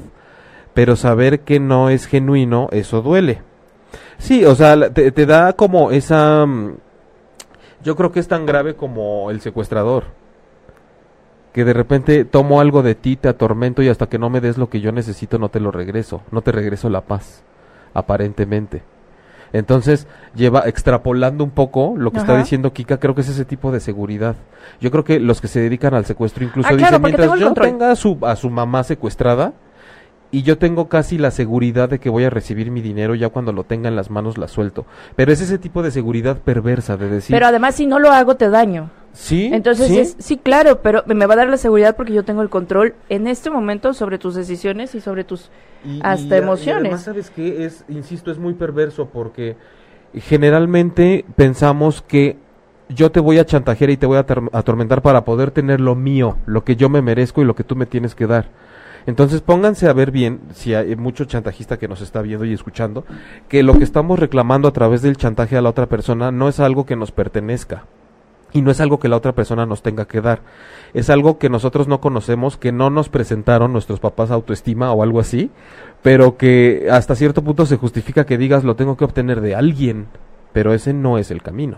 [0.73, 3.41] pero saber que no es genuino, eso duele.
[4.17, 6.45] Sí, o sea, te, te da como esa...
[7.83, 10.05] Yo creo que es tan grave como el secuestrador.
[11.53, 14.57] Que de repente tomo algo de ti, te atormento y hasta que no me des
[14.57, 16.21] lo que yo necesito no te lo regreso.
[16.31, 17.43] No te regreso la paz,
[17.93, 18.83] aparentemente.
[19.53, 23.71] Entonces, lleva extrapolando un poco lo que está diciendo Kika, creo que es ese tipo
[23.71, 24.35] de seguridad.
[24.81, 27.67] Yo creo que los que se dedican al secuestro incluso Ah, dicen, mientras yo control".
[27.67, 29.53] tenga a su, a su mamá secuestrada
[30.31, 33.53] y yo tengo casi la seguridad de que voy a recibir mi dinero ya cuando
[33.53, 34.85] lo tenga en las manos la suelto.
[35.15, 38.35] Pero es ese tipo de seguridad perversa de decir, Pero además, si no lo hago,
[38.35, 38.89] te daño.
[39.13, 42.23] sí, Entonces, sí, es, sí, claro, pero me va a dar la seguridad porque yo
[42.25, 45.49] tengo el control en este momento sobre tus decisiones y sobre tus...
[45.85, 46.81] Y- hasta y- y emociones.
[46.81, 47.63] además, ¿sabes qué?
[47.65, 49.55] Es, insisto, es muy perverso porque
[50.13, 52.37] generalmente pensamos que
[52.89, 55.95] yo te voy a chantajear y te voy a ator- atormentar para poder tener lo
[55.95, 58.49] mío, lo que yo me merezco y lo que tú me tienes que dar.
[59.07, 63.05] Entonces pónganse a ver bien, si hay mucho chantajista que nos está viendo y escuchando,
[63.47, 66.59] que lo que estamos reclamando a través del chantaje a la otra persona no es
[66.59, 67.85] algo que nos pertenezca.
[68.51, 70.41] Y no es algo que la otra persona nos tenga que dar.
[70.93, 75.21] Es algo que nosotros no conocemos, que no nos presentaron nuestros papás autoestima o algo
[75.21, 75.51] así,
[76.01, 80.07] pero que hasta cierto punto se justifica que digas lo tengo que obtener de alguien,
[80.51, 81.77] pero ese no es el camino.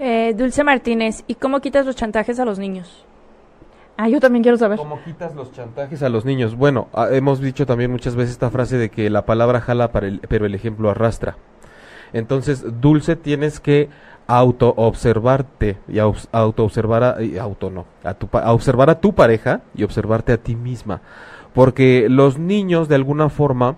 [0.00, 3.04] Eh, Dulce Martínez, ¿y cómo quitas los chantajes a los niños?
[4.02, 4.78] Ah, yo también quiero saber.
[4.78, 6.56] ¿Cómo quitas los chantajes a los niños?
[6.56, 10.06] Bueno, ah, hemos dicho también muchas veces esta frase de que la palabra jala, para
[10.06, 11.36] el- pero el ejemplo arrastra.
[12.14, 13.90] Entonces, Dulce, tienes que
[14.26, 19.14] auto observarte y aus- auto observar a, auto no, a, tu, a observar a tu
[19.14, 21.02] pareja y observarte a ti misma,
[21.52, 23.76] porque los niños de alguna forma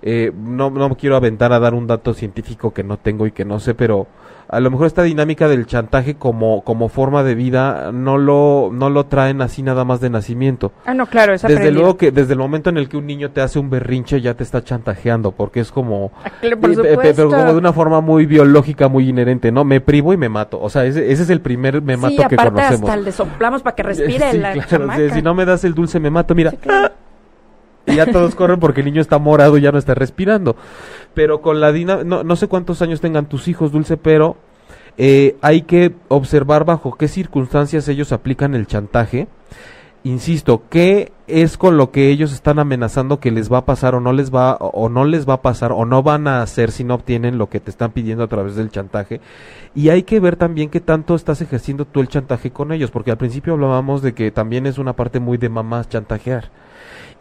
[0.00, 3.44] eh, no, no quiero aventar a dar un dato científico que no tengo y que
[3.44, 4.06] no sé, pero
[4.50, 8.90] a lo mejor esta dinámica del chantaje como, como forma de vida no lo, no
[8.90, 10.72] lo traen así nada más de nacimiento.
[10.84, 11.80] Ah, no, claro, es Desde aprendido.
[11.82, 14.34] luego que desde el momento en el que un niño te hace un berrinche ya
[14.34, 17.72] te está chantajeando, porque es como, Ah, por eh, pe- pe- pero como de una
[17.72, 19.64] forma muy biológica, muy inherente, ¿no?
[19.64, 20.60] Me privo y me mato.
[20.60, 22.90] O sea, ese, ese es el primer me mato sí, que aparte conocemos.
[22.90, 26.00] hasta le soplamos para que respire Sí, la claro, si- no me das el dulce
[26.00, 26.50] me mato, mira.
[26.52, 26.92] Claro.
[27.86, 30.54] Y ya todos corren porque el niño está morado y ya no está respirando.
[31.14, 34.36] Pero con la dinámica, no, no sé cuántos años tengan tus hijos, Dulce, pero
[34.96, 39.28] eh, hay que observar bajo qué circunstancias ellos aplican el chantaje.
[40.02, 44.00] Insisto, ¿qué es con lo que ellos están amenazando que les va a pasar o
[44.00, 46.84] no les va o no les va a pasar o no van a hacer si
[46.84, 49.20] no obtienen lo que te están pidiendo a través del chantaje?
[49.74, 53.10] Y hay que ver también qué tanto estás ejerciendo tú el chantaje con ellos, porque
[53.10, 56.50] al principio hablábamos de que también es una parte muy de mamás chantajear.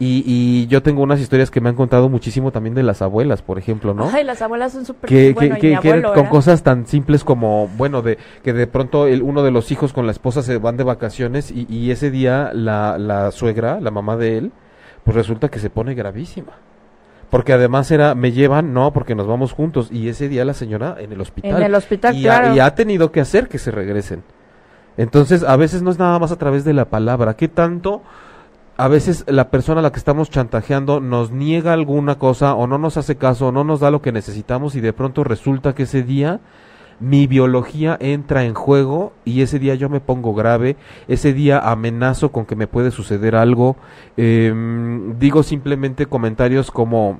[0.02, 3.42] Y, y yo tengo unas historias que me han contado muchísimo también de las abuelas,
[3.42, 4.10] por ejemplo, ¿no?
[4.14, 5.10] Ay, las abuelas son súper...
[5.10, 9.22] que, bueno, que, que- con cosas tan simples como, bueno, de que de pronto el,
[9.22, 12.52] uno de los hijos con la esposa se van de vacaciones y, y ese día
[12.54, 14.52] la, la suegra, la mamá de él,
[15.04, 16.54] pues resulta que se pone gravísima.
[17.30, 19.90] Porque además era, me llevan, no, porque nos vamos juntos.
[19.92, 21.58] Y ese día la señora en el hospital.
[21.58, 22.56] En el hospital, y, ha- claro.
[22.56, 24.24] y ha tenido que hacer que se regresen.
[24.98, 27.36] Entonces, a veces no es nada más a través de la palabra.
[27.36, 28.02] ¿Qué tanto
[28.80, 32.78] a veces la persona a la que estamos chantajeando nos niega alguna cosa o no
[32.78, 35.84] nos hace caso o no nos da lo que necesitamos y de pronto resulta que
[35.84, 36.40] ese día
[37.02, 40.78] mi biología entra en juego y ese día yo me pongo grave,
[41.10, 43.76] ese día amenazo con que me puede suceder algo,
[44.16, 47.20] em, digo simplemente comentarios como,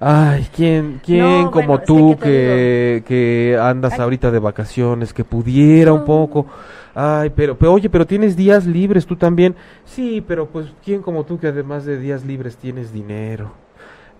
[0.00, 4.00] ay, ¿quién, quién No, como bueno, tú ¿qué te que, que andas Ay.
[4.00, 6.46] ahorita de vacaciones, que pudiera un poco,
[6.94, 11.24] ay, pero, pero oye, pero tienes días libres tú también, sí, pero pues, ¿quién como
[11.24, 13.52] tú que además de días libres tienes dinero?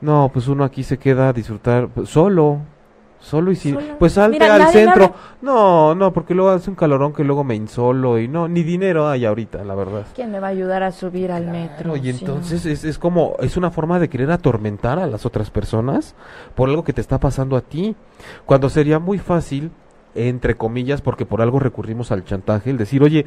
[0.00, 2.60] No, pues uno aquí se queda a disfrutar pues, solo.
[3.20, 3.74] Solo y sin...
[3.74, 3.98] Solo.
[3.98, 5.14] Pues salte Mira, al centro.
[5.42, 9.08] No, no, porque luego hace un calorón que luego me insolo y no, ni dinero
[9.08, 10.06] hay ahorita, la verdad.
[10.14, 11.96] ¿Quién me va a ayudar a subir al metro?
[11.96, 16.14] Y entonces es, es como, es una forma de querer atormentar a las otras personas
[16.54, 17.94] por algo que te está pasando a ti.
[18.46, 19.70] Cuando sería muy fácil,
[20.14, 23.26] entre comillas, porque por algo recurrimos al chantaje, el decir, oye,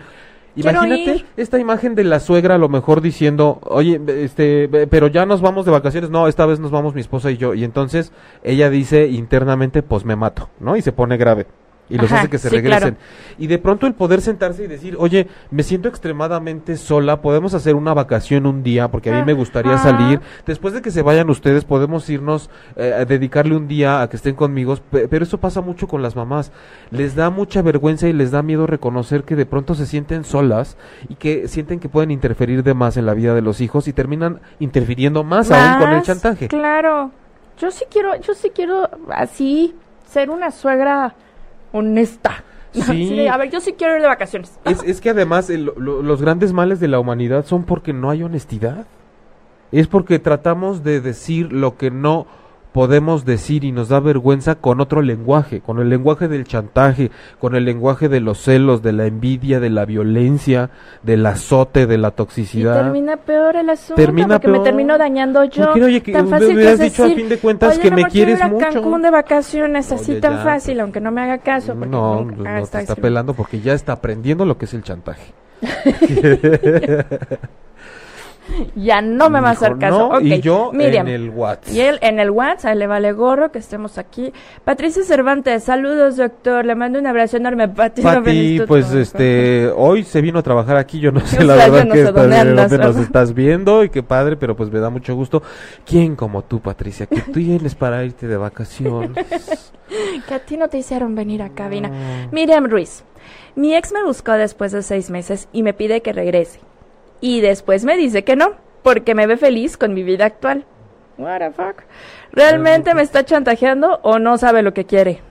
[0.56, 5.42] Imagínate esta imagen de la suegra a lo mejor diciendo, oye, este, pero ya nos
[5.42, 6.10] vamos de vacaciones.
[6.10, 7.54] No, esta vez nos vamos mi esposa y yo.
[7.54, 8.12] Y entonces
[8.44, 10.76] ella dice internamente, pues me mato, ¿no?
[10.76, 11.48] Y se pone grave.
[11.94, 12.96] Y los Ajá, hace que se sí, regresen.
[12.96, 12.96] claro.
[13.38, 17.76] Y de pronto el poder sentarse y decir, oye, me siento extremadamente sola, podemos hacer
[17.76, 19.92] una vacación un día, porque a mí me gustaría Ajá.
[19.92, 20.20] salir.
[20.46, 24.16] Después de que se vayan ustedes, podemos irnos eh, a dedicarle un día a que
[24.18, 24.76] estén conmigo.
[24.90, 26.52] Pe- Pero eso pasa mucho con las mamás.
[26.92, 30.78] Les da mucha vergüenza y les da miedo reconocer que de pronto se sienten solas
[31.10, 33.94] y que sienten que pueden interferir de más en la vida de los hijos y
[33.94, 36.48] terminan interfiriendo más, aún con el Más, chantaje.
[36.48, 37.12] Claro.
[37.60, 39.76] Yo sí quiero, yo sí quiero así
[40.08, 41.14] ser una suegra
[41.74, 42.44] honesta.
[42.72, 43.10] Sí.
[43.16, 44.58] De, a ver, yo sí quiero ir de vacaciones.
[44.66, 48.10] Es, es que además el- lo- los grandes males de la humanidad son porque no
[48.10, 48.86] hay honestidad.
[49.74, 52.26] Es porque tratamos de decir lo que no
[52.74, 57.56] podemos decir y nos da vergüenza con otro lenguaje, con el lenguaje del chantaje, con
[57.56, 60.72] el lenguaje de los celos, de la envidia, de la violencia,
[61.04, 62.82] del azote, de la Y toxicidad.
[62.84, 64.64] termina peor el asunto Termina porque me peor.
[64.66, 65.66] termino dañando yo.
[65.66, 67.74] Porque, oye, que tan me fácil que hubieras es dicho a decir, fin de cuentas
[67.74, 68.66] "Oye, que me quieres ir a mucho".
[68.66, 71.74] Cancún de vacaciones, así Oye, tan ya, fácil, aunque no me haga caso.
[71.76, 74.58] Porque no, nunca- pues ah, no te está está pelando porque ya está aprendiendo lo
[74.58, 75.32] que es el chantaje.
[78.76, 80.10] Ya no me va a hacer caso.
[80.14, 81.08] "No", y yo Miriam.
[81.08, 81.74] en el WhatsApp.
[81.74, 84.34] Y él en el WhatsApp, a él le vale gorro que estemos aquí.
[84.66, 87.70] Patricia Cervantes, saludos doctor, le mando un abrazo enorme.
[87.70, 91.20] Pati, no Pati, tú, pues no, este, hoy se vino a trabajar aquí, yo no
[91.26, 93.84] sé la sea, verdad no que sé está- dónde de andas, dónde nos estás viendo
[93.84, 95.42] y qué padre, pero pues me da mucho gusto.
[95.86, 99.72] ¿Quién como tú, Patricia, que tú vienes para irte de vacaciones?
[100.28, 101.90] Que a ti no te hicieron venir a cabina.
[101.90, 102.32] No.
[102.32, 103.04] Miriam Ruiz,
[103.56, 106.60] mi ex me buscó después de seis meses y me pide que regrese.
[107.22, 110.66] Y después me dice que no, porque me ve feliz con mi vida actual.
[111.18, 111.84] What the fuck?
[112.32, 115.22] ¿Realmente me está chantajeando o no sabe lo que quiere?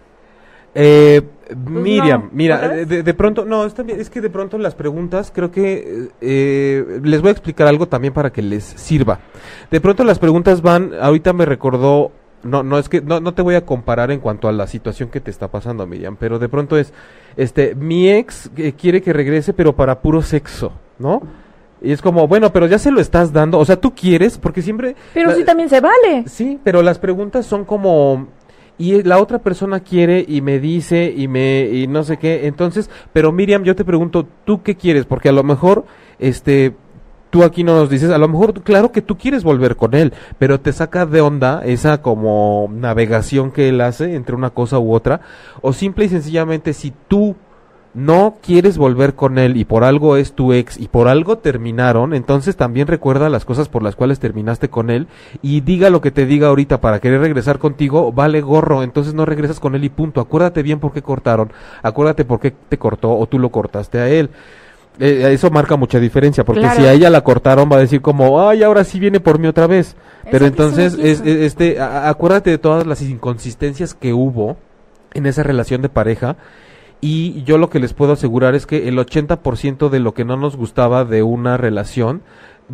[0.75, 1.21] Eh,
[1.55, 4.75] Pues Miriam, no, mira, ¿otra de, pronto, no, está bien, es que de pronto las
[4.75, 9.18] preguntas, creo que eh, les voy a explicar algo también para que les sirva.
[9.71, 13.42] De pronto las preguntas van, ahorita me recordó, no, no es que, no, no te
[13.42, 16.49] voy a comparar en cuanto a la situación que te está pasando, Miriam, pero de
[16.49, 16.95] pronto es,
[17.37, 21.21] este, mi ex eh, quiere que regrese, pero para puro sexo, ¿no?
[21.83, 24.62] Y es como, bueno, pero ya se lo estás dando, o sea, tú quieres, porque
[24.62, 24.95] siempre...
[25.14, 26.25] Pero la- sí también se vale.
[26.27, 28.29] Sí, pero las preguntas son como
[28.79, 32.88] y la otra persona quiere y me dice y me y no sé qué, entonces,
[33.12, 35.05] pero Miriam, yo te pregunto, ¿tú qué quieres?
[35.05, 35.85] Porque a lo mejor
[36.18, 36.75] este
[37.31, 40.12] tú aquí no nos dices, a lo mejor claro que tú quieres volver con él,
[40.38, 44.92] pero te saca de onda esa como navegación que él hace entre una cosa u
[44.95, 45.21] otra
[45.61, 47.37] o simple y sencillamente si tú
[47.94, 52.14] no quieres volver con él y por algo es tu ex y por algo terminaron,
[52.14, 55.09] entonces también recuerda las cosas por las cuales terminaste con él
[55.42, 59.26] y diga lo que te diga ahorita para querer regresar contigo, vale gorro, entonces no
[59.26, 60.22] regresas con él y punto.
[60.22, 61.52] Acuérdate bien por qué cortaron,
[61.83, 64.31] acuérdate por qué te cortó o tú lo cortaste a él.
[64.98, 66.81] Eh, eso marca mucha diferencia, porque Claro.
[66.81, 69.48] si a ella la cortaron va a decir como, ay, ahora sí viene por mí
[69.48, 69.96] otra vez.
[70.24, 74.57] Pero Eso entonces, es, este, a- acuérdate de todas las inconsistencias que hubo
[75.14, 76.37] en esa relación de pareja
[77.05, 80.37] y yo lo que les puedo asegurar es que el 80% de lo que no
[80.37, 82.23] nos gustaba de una relación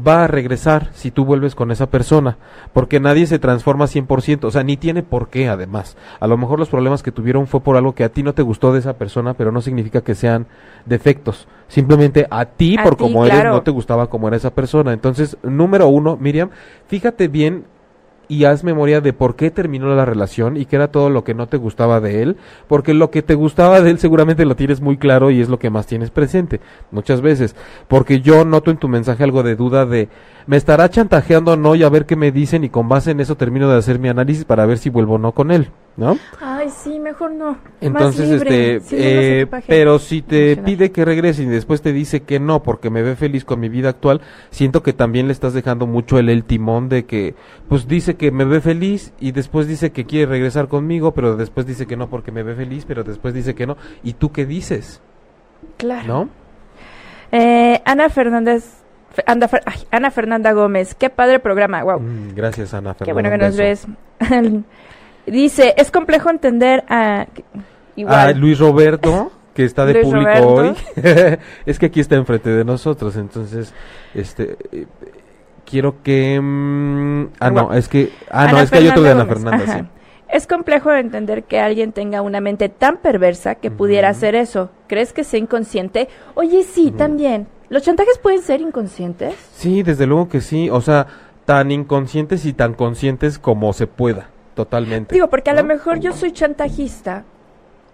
[0.06, 2.36] va a regresar si tú vuelves con esa persona,
[2.74, 5.96] porque nadie se transforma 100%, o sea, ni tiene por qué además.
[6.20, 8.42] A lo mejor los problemas que tuvieron fue por algo que a ti no te
[8.42, 10.46] gustó de esa persona, pero no significa que sean
[10.84, 11.48] defectos.
[11.66, 14.92] Simplemente a ti, A por ti, como eres, no te gustaba como era esa persona.
[14.92, 16.50] Entonces, número uno, Miriam,
[16.86, 17.64] fíjate bien
[18.28, 21.34] y haz memoria de por qué terminó la relación y qué era todo lo que
[21.34, 22.36] no te gustaba de él,
[22.68, 25.58] porque lo que te gustaba de él seguramente lo tienes muy claro y es lo
[25.58, 26.60] que más tienes presente,
[26.90, 27.56] muchas veces,
[27.88, 30.08] porque yo noto en tu mensaje algo de duda de
[30.46, 33.20] me estará chantajeando o no y a ver qué me dicen y con base en
[33.20, 36.16] eso termino de hacer mi análisis para ver si vuelvo o no con él, ¿no?
[36.68, 37.56] Ay, sí, mejor no.
[37.80, 40.64] Entonces, este, eh, pero si te emocional.
[40.64, 43.68] pide que regrese y después te dice que no porque me ve feliz con mi
[43.68, 47.34] vida actual, siento que también le estás dejando mucho el, el timón de que,
[47.68, 51.66] pues dice que me ve feliz y después dice que quiere regresar conmigo, pero después
[51.66, 53.76] dice que no porque me ve feliz, pero después dice que no.
[54.02, 55.00] ¿Y tú qué dices?
[55.76, 56.06] Claro.
[56.06, 56.28] ¿No?
[57.32, 58.64] Eh, Ana Fernández.
[59.12, 61.98] Fe- Anda ay, Ana Fernanda Gómez, qué padre programa, wow.
[61.98, 62.94] Mm, gracias, Ana.
[62.94, 63.86] Qué Fernanda, bueno que nos ves.
[65.30, 67.26] Dice, es complejo entender a...
[67.96, 68.14] Igual.
[68.14, 70.78] Ah, Luis Roberto, que está de Luis público Roberto.
[71.02, 71.38] hoy.
[71.66, 73.74] es que aquí está enfrente de nosotros, entonces,
[74.14, 74.86] este, eh,
[75.64, 76.40] quiero que...
[76.40, 78.12] mm, ah, no, es que...
[78.30, 79.84] Ah, no, Ana es que hay otro de Ana Fernanda, sí.
[80.28, 84.70] Es complejo entender que alguien tenga una mente tan perversa que pudiera hacer eso.
[84.86, 86.08] ¿Crees que sea inconsciente?
[86.34, 87.46] Oye, sí, también.
[87.70, 89.34] ¿Los chantajes pueden ser inconscientes?
[89.54, 91.06] Sí, desde luego que sí, o sea,
[91.46, 95.14] tan inconscientes y tan conscientes como se pueda, totalmente.
[95.14, 95.62] Digo, porque a ¿no?
[95.62, 97.22] lo mejor yo soy chantajista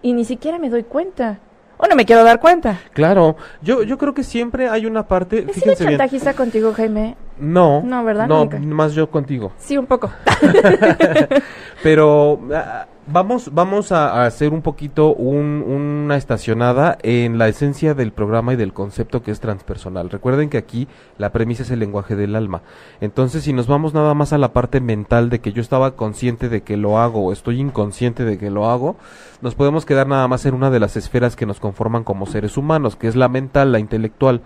[0.01, 1.37] y ni siquiera me doy cuenta.
[1.77, 2.79] O no me quiero dar cuenta.
[2.93, 5.45] Claro, yo, yo creo que siempre hay una parte.
[5.47, 5.89] ¿He sido bien.
[5.89, 7.17] chantajista contigo, Jaime?
[7.37, 8.27] No, No, ¿verdad?
[8.27, 8.57] No, Nunca.
[8.59, 9.51] más yo contigo.
[9.59, 10.09] Sí, un poco.
[11.83, 18.11] Pero ah, vamos, vamos a, hacer un poquito un- una estacionada en la esencia del
[18.11, 20.09] programa y del concepto que es transpersonal.
[20.09, 20.87] Recuerden que aquí
[21.17, 22.61] la premisa es el lenguaje del alma.
[23.01, 26.49] Entonces, si nos vamos nada más a la parte mental de que yo estaba consciente
[26.49, 28.95] de que lo hago o estoy inconsciente de que lo hago,
[29.41, 32.57] nos podemos quedar nada más en una de las esferas que nos conforman como seres
[32.57, 34.41] humanos, que es la mental, la intelectual.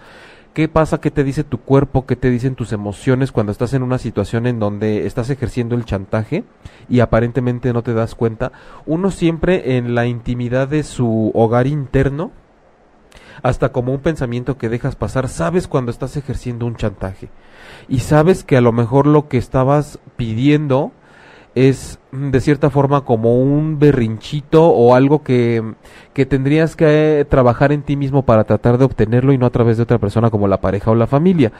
[0.60, 1.00] ¿Qué pasa?
[1.00, 2.06] ¿Qué te dice tu cuerpo?
[2.06, 5.86] ¿Qué te dicen tus emociones cuando estás en una situación en donde estás ejerciendo el
[5.86, 6.44] chantaje
[6.90, 8.52] y aparentemente no te das cuenta?
[8.86, 12.34] Uno siempre en la intimidad de su hogar interno,
[13.42, 17.30] hasta como un pensamiento que dejas pasar, sabes cuando estás ejerciendo un chantaje.
[17.88, 20.92] Y sabes que a lo mejor lo que estabas pidiendo
[21.56, 25.64] es mm, de cierta forma como un berrinchito o algo que,
[26.14, 29.52] que tendrías que eh, trabajar en ti mismo para tratar de obtenerlo y no a
[29.52, 31.52] través de otra persona como la pareja o la familia.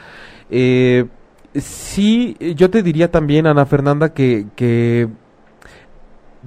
[0.50, 1.06] Eh,
[1.54, 5.08] sí, yo te diría también, Ana Fernanda, que, que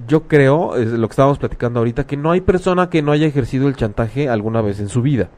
[0.06, 3.68] yo creo, lo que estábamos platicando ahorita, que no hay persona que no haya ejercido
[3.68, 5.28] el chantaje alguna vez en su vida.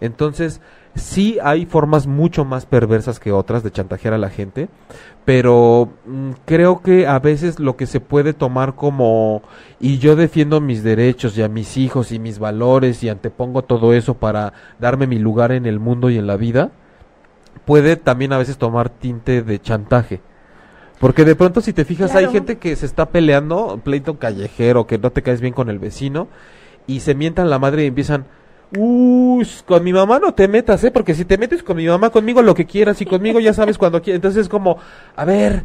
[0.00, 0.60] Entonces,
[0.96, 4.68] sí hay formas mucho más perversas que otras de chantajear a la gente,
[5.24, 9.42] pero mm, creo que a veces lo que se puede tomar como
[9.78, 13.92] y yo defiendo mis derechos y a mis hijos y mis valores y antepongo todo
[13.92, 16.70] eso para darme mi lugar en el mundo y en la vida,
[17.64, 20.20] puede también a veces tomar tinte de chantaje.
[20.98, 24.98] Porque de pronto si te fijas hay gente que se está peleando, pleito callejero, que
[24.98, 26.28] no te caes bien con el vecino
[26.86, 28.24] y se mientan la madre y empiezan
[28.76, 30.90] Uy, con mi mamá no te metas, ¿eh?
[30.90, 33.78] Porque si te metes con mi mamá, conmigo lo que quieras y conmigo ya sabes
[33.78, 34.16] cuando quieras.
[34.18, 34.78] Entonces es como,
[35.14, 35.64] a ver,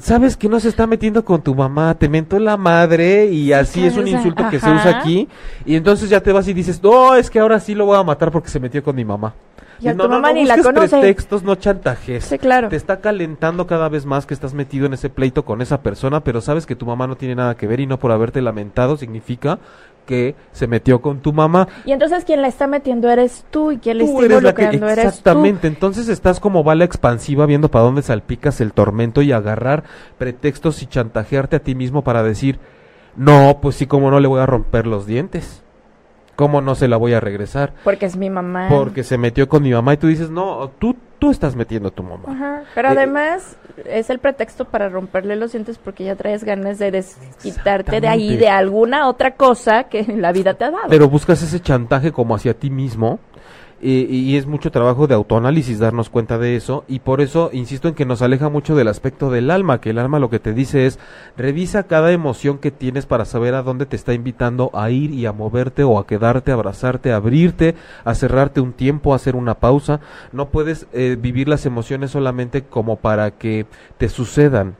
[0.00, 3.84] sabes que no se está metiendo con tu mamá, te mentó la madre y así
[3.86, 5.28] es un insulto que se usa aquí.
[5.64, 8.02] Y entonces ya te vas y dices, no, es que ahora sí lo voy a
[8.02, 9.34] matar porque se metió con mi mamá.
[9.78, 10.88] Y a no, tu no, mamá no ni la busques conoce.
[10.98, 12.24] pretextos, no chantajes.
[12.24, 12.70] Sí, claro.
[12.70, 16.24] Te está calentando cada vez más que estás metido en ese pleito con esa persona,
[16.24, 18.96] pero sabes que tu mamá no tiene nada que ver y no por haberte lamentado
[18.96, 19.58] significa
[20.06, 21.68] que se metió con tu mamá.
[21.84, 25.08] Y entonces quien la está metiendo eres tú y quien le está involucrando eres tú.
[25.08, 29.84] exactamente, entonces estás como bala expansiva viendo para dónde salpicas el tormento y agarrar
[30.16, 32.58] pretextos y chantajearte a ti mismo para decir,
[33.16, 35.62] "No, pues sí, como no le voy a romper los dientes.
[36.36, 38.68] ¿Cómo no se la voy a regresar?" Porque es mi mamá.
[38.68, 41.92] Porque se metió con mi mamá y tú dices, "No, tú tú estás metiendo a
[41.92, 42.62] tu mamá." Ajá.
[42.74, 46.90] Pero Eh, además es el pretexto para romperle los dientes porque ya traes ganas de
[46.90, 50.88] desquitarte de ahí de alguna otra cosa que la vida te ha dado.
[50.88, 53.18] Pero buscas ese chantaje como hacia ti mismo
[53.80, 57.94] y es mucho trabajo de autoanálisis darnos cuenta de eso y por eso insisto en
[57.94, 60.86] que nos aleja mucho del aspecto del alma, que el alma lo que te dice
[60.86, 60.98] es
[61.36, 65.26] revisa cada emoción que tienes para saber a dónde te está invitando a ir y
[65.26, 69.36] a moverte o a quedarte, a abrazarte, a abrirte, a cerrarte un tiempo, a hacer
[69.36, 70.00] una pausa.
[70.32, 73.66] No puedes eh, vivir las emociones solamente como para que
[73.98, 74.76] te sucedan,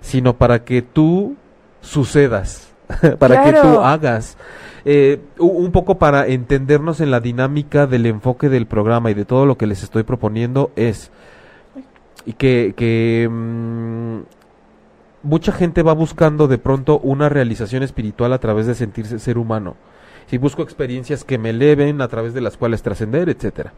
[0.00, 1.36] sino para que tú
[1.80, 2.67] sucedas,
[3.18, 4.36] para que tú hagas.
[4.84, 9.44] Eh, un poco para entendernos en la dinámica del enfoque del programa y de todo
[9.44, 11.10] lo que les estoy proponiendo es
[12.24, 14.18] y que, que mm,
[15.22, 19.76] mucha gente va buscando de pronto una realización espiritual a través de sentirse ser humano.
[20.26, 23.72] Si busco experiencias que me eleven, a través de las cuales trascender, etcétera.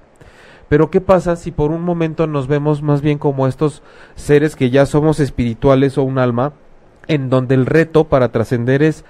[0.68, 3.82] Pero ¿qué pasa si por un momento nos vemos más bien como estos
[4.14, 6.52] seres que ya somos espirituales o un alma,
[7.06, 9.04] en donde el reto para trascender es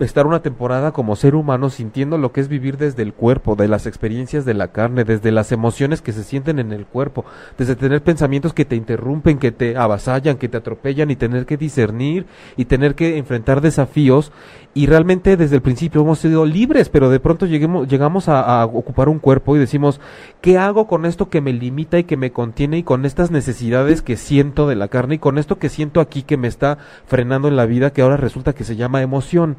[0.00, 3.68] estar una temporada como ser humano sintiendo lo que es vivir desde el cuerpo, de
[3.68, 7.24] las experiencias de la carne, desde las emociones que se sienten en el cuerpo,
[7.56, 11.56] desde tener pensamientos que te interrumpen, que te avasallan, que te atropellan y tener que
[11.56, 12.26] discernir
[12.56, 14.32] y tener que enfrentar desafíos
[14.76, 18.64] y realmente desde el principio hemos sido libres, pero de pronto lleguemos, llegamos a, a
[18.64, 20.00] ocupar un cuerpo y decimos,
[20.40, 24.02] ¿qué hago con esto que me limita y que me contiene y con estas necesidades
[24.02, 27.46] que siento de la carne y con esto que siento aquí que me está frenando
[27.46, 29.56] en la vida que ahora resulta que se llama emoción?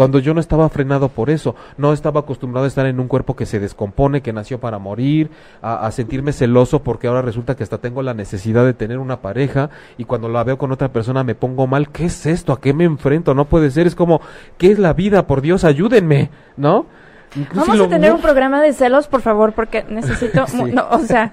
[0.00, 3.36] Cuando yo no estaba frenado por eso, no estaba acostumbrado a estar en un cuerpo
[3.36, 7.64] que se descompone, que nació para morir, a, a sentirme celoso porque ahora resulta que
[7.64, 11.22] hasta tengo la necesidad de tener una pareja y cuando la veo con otra persona
[11.22, 11.90] me pongo mal.
[11.90, 12.54] ¿Qué es esto?
[12.54, 13.34] ¿A qué me enfrento?
[13.34, 13.86] No puede ser.
[13.86, 14.22] Es como,
[14.56, 15.26] ¿qué es la vida?
[15.26, 16.86] Por Dios, ayúdenme, ¿no?
[17.36, 20.46] Incluso Vamos a tener un programa de celos, por favor, porque necesito...
[20.46, 20.62] Sí.
[20.72, 21.30] no, o sea,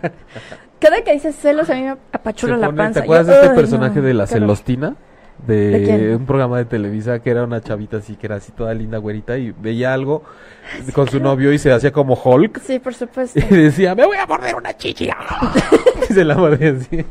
[0.79, 2.99] cada que dices celos a mí me apachura se la pone- panza.
[2.99, 4.33] ¿Te acuerdas Yo, de este "Ay, personaje no, de la horror".
[5.47, 8.97] De, un programa de Televisa que era una chavita así, que era así toda linda,
[8.97, 10.23] güerita, y veía algo
[10.93, 12.59] con su novio y se hacía como Hulk.
[12.61, 13.39] Sí, por supuesto.
[13.49, 15.09] Y decía, me voy a morder una chichi.
[16.09, 17.05] y se la mordía así.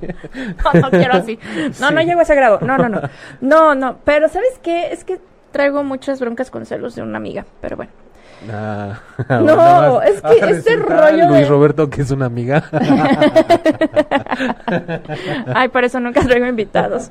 [0.65, 1.39] No, no quiero así.
[1.81, 2.59] No, no llego a ese grado.
[2.61, 3.01] No, no, no.
[3.41, 3.99] No, no.
[4.05, 4.93] Pero ¿sabes qué?
[4.93, 5.19] Es que
[5.53, 7.47] traigo muchas broncas con celos de una amiga.
[7.61, 7.93] Pero bueno.
[8.53, 9.01] Ah,
[9.41, 10.09] No, más.
[10.11, 12.65] es que Ah, este rollo Luis de- Roberto, que es una amiga.
[15.55, 17.11] Ay, por eso nunca traigo invitados.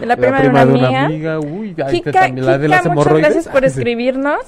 [0.00, 1.34] La prima, prima de de una una amiga.
[1.36, 1.40] amiga.
[1.40, 4.40] Uy, ahí está Kika, también la de Kika, muchas gracias por escribirnos.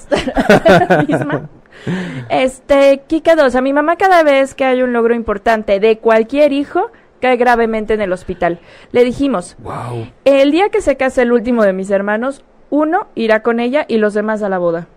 [0.88, 1.49] La misma.
[2.28, 6.53] Este, Kika 2, a mi mamá cada vez que hay un logro importante de cualquier
[6.53, 6.90] hijo,
[7.20, 8.59] cae gravemente en el hospital.
[8.92, 10.09] Le dijimos, Wow.
[10.24, 13.99] el día que se case el último de mis hermanos, uno irá con ella y
[13.99, 14.88] los demás a la boda.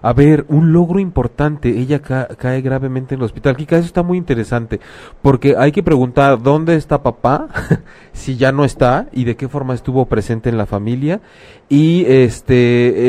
[0.00, 1.68] A ver, un logro importante.
[1.78, 3.54] Ella ca- cae gravemente en el hospital.
[3.56, 4.80] Kika, eso está muy interesante.
[5.20, 7.48] Porque hay que preguntar dónde está papá,
[8.12, 11.20] si ya no está, y de qué forma estuvo presente en la familia.
[11.68, 12.54] Y este,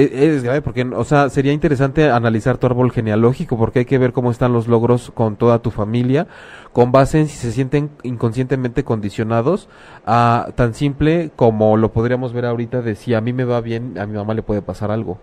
[0.03, 3.97] e- es grave porque, o sea, sería interesante analizar tu árbol genealógico, porque hay que
[3.97, 6.27] ver cómo están los logros con toda tu familia,
[6.73, 9.69] con base en si se sienten inconscientemente condicionados
[10.05, 13.97] a tan simple como lo podríamos ver ahorita de si a mí me va bien,
[13.97, 15.19] a mi mamá le puede pasar algo.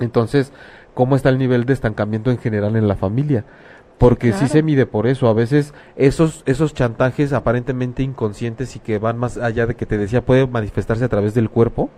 [0.00, 0.52] Entonces,
[0.94, 3.44] ¿cómo está el nivel de estancamiento en general en la familia?
[3.98, 4.52] Porque sí Claro.
[4.52, 5.28] se mide por eso.
[5.28, 9.98] A veces esos, esos chantajes aparentemente inconscientes y que van más allá de que te
[9.98, 11.90] decía, pueden manifestarse a través del cuerpo,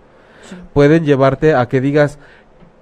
[0.73, 2.17] pueden llevarte a que digas,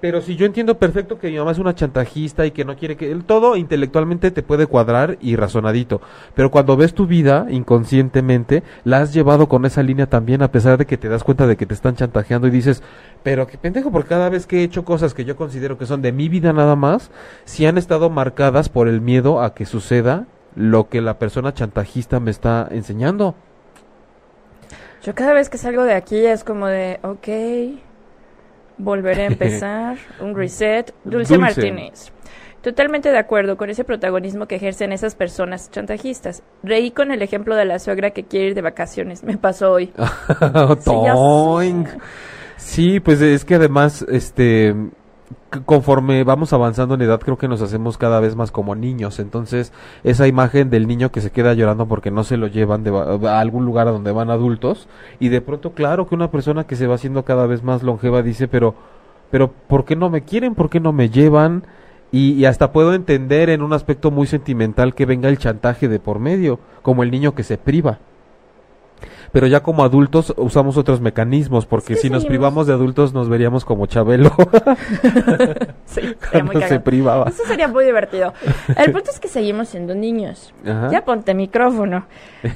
[0.02, 2.95] pero si yo entiendo perfecto que mi mamá es una chantajista y que no quiere
[2.95, 3.14] que...
[3.26, 6.02] Todo intelectualmente te puede cuadrar y razonadito.
[6.36, 10.78] Pero cuando ves tu vida inconscientemente, la has llevado con esa línea también a pesar
[10.78, 12.82] de que te das cuenta de que te están chantajeando y dices,
[13.24, 16.02] pero qué pendejo, porque cada vez que he hecho cosas que yo considero que son
[16.02, 17.12] de mi vida nada más,
[17.43, 22.20] si han estado marcadas por el miedo a que suceda lo que la persona chantajista
[22.20, 23.36] me está enseñando.
[25.04, 27.80] Yo cada vez que salgo de aquí es como de, ok,
[28.80, 30.94] volveré a empezar, un reset.
[31.04, 31.38] Dulce, Dulce.
[31.38, 32.12] Martínez.
[32.62, 36.44] Totalmente de acuerdo con ese protagonismo que ejercen esas personas chantajistas.
[36.62, 39.24] Reí con el ejemplo de la suegra que quiere ir de vacaciones.
[39.24, 39.94] Me pasó hoy.
[40.82, 41.86] sé.
[42.58, 44.74] Sí, pues es que además, este,
[45.66, 49.20] conforme vamos avanzando en edad, creo que nos hacemos cada vez más como niños.
[49.20, 49.74] Entonces,
[50.04, 52.91] esa imagen del niño que se queda llorando porque no se lo llevan de
[53.28, 54.88] a algún lugar a donde van adultos,
[55.20, 58.22] y de pronto, claro que una persona que se va haciendo cada vez más longeva
[58.22, 58.76] dice, pero,
[59.32, 60.56] pero, ¿por qué no me quieren?
[60.56, 61.64] ¿Por qué no me llevan?
[62.12, 66.18] Y hasta puedo entender en un aspecto muy sentimental que venga el chantaje de por
[66.18, 68.00] medio, como el niño que se priva.
[69.32, 73.66] Pero ya como adultos usamos otros mecanismos, porque si nos privamos de adultos nos veríamos
[73.66, 74.32] como Chabelo
[75.86, 76.02] Sí,
[76.32, 77.30] sería muy se privaba.
[77.30, 78.34] Eso sería muy divertido.
[78.76, 80.54] El punto es que seguimos siendo niños.
[80.66, 80.90] Ajá.
[80.92, 82.06] Ya ponte micrófono.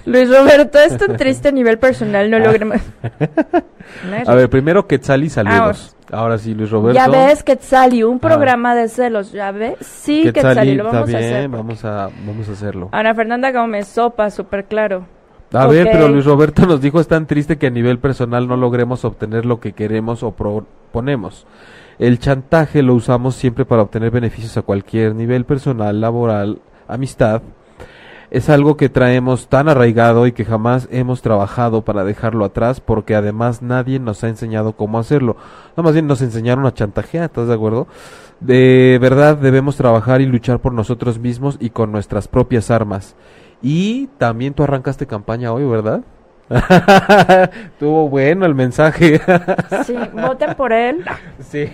[0.05, 2.37] Luis Roberto, es tan triste a nivel personal, no.
[2.37, 4.23] Ah.
[4.27, 5.95] A ver, primero Quetzali, saludos.
[6.11, 6.95] Ahora sí, Luis Roberto.
[6.95, 8.19] Ya ves, Quetzali, un Ah.
[8.21, 9.75] programa de celos, ¿ya ves?
[9.81, 11.49] Sí, Quetzali, Quetzali, lo está vamos a bien, hacer.
[11.49, 12.89] vamos a, vamos a hacerlo.
[12.91, 15.05] Ana Fernanda Gómez, sopa, súper claro.
[15.53, 18.57] A ver, pero Luis Roberto nos dijo es tan triste que a nivel personal no
[18.57, 21.45] logremos obtener lo que queremos o proponemos.
[21.99, 27.43] El chantaje lo usamos siempre para obtener beneficios a cualquier nivel personal, laboral, amistad.
[28.31, 33.13] Es algo que traemos tan arraigado y que jamás hemos trabajado para dejarlo atrás porque
[33.13, 35.37] además nadie nos ha enseñado cómo hacerlo.
[35.77, 37.85] No, más bien nos enseñaron a chantajear, ¿estás de acuerdo?
[38.39, 43.15] De verdad debemos trabajar y luchar por nosotros mismos y con nuestras propias armas.
[43.63, 46.01] Y también tú arrancaste campaña hoy, ¿verdad?
[47.65, 49.21] Estuvo bueno el mensaje.
[49.85, 51.03] Sí, voten por él.
[51.49, 51.65] sí.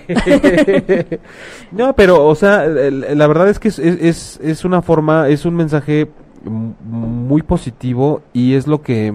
[1.71, 5.55] no, pero, o sea, la verdad es que es, es, es una forma, es un
[5.55, 6.09] mensaje
[6.43, 9.13] muy positivo y es lo que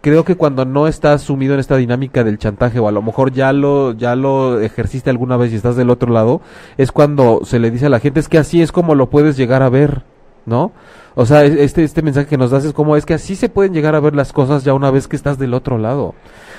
[0.00, 3.32] creo que cuando no estás sumido en esta dinámica del chantaje o a lo mejor
[3.32, 6.40] ya lo ya lo ejerciste alguna vez y estás del otro lado,
[6.78, 9.36] es cuando se le dice a la gente es que así es como lo puedes
[9.36, 10.02] llegar a ver,
[10.46, 10.72] ¿no?
[11.14, 13.48] O sea, es- este este mensaje que nos das es como es que así se
[13.48, 16.14] pueden llegar a ver las cosas ya una vez que estás del otro lado.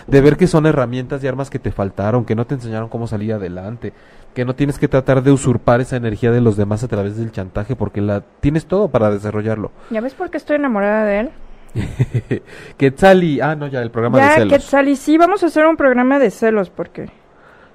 [0.08, 3.08] De ver que son herramientas y armas que te faltaron, que no te enseñaron cómo
[3.08, 3.92] salir adelante,
[4.36, 7.32] que no tienes que tratar de usurpar esa energía de los demás a través del
[7.32, 9.72] chantaje porque la tienes todo para desarrollarlo.
[9.90, 11.30] ¿Ya ves por qué estoy enamorada de él?
[12.78, 14.54] Quetzali, ah no, ya el programa de Ya, celos.
[14.54, 17.10] Quetzali, sí, vamos a hacer un programa de celos porque...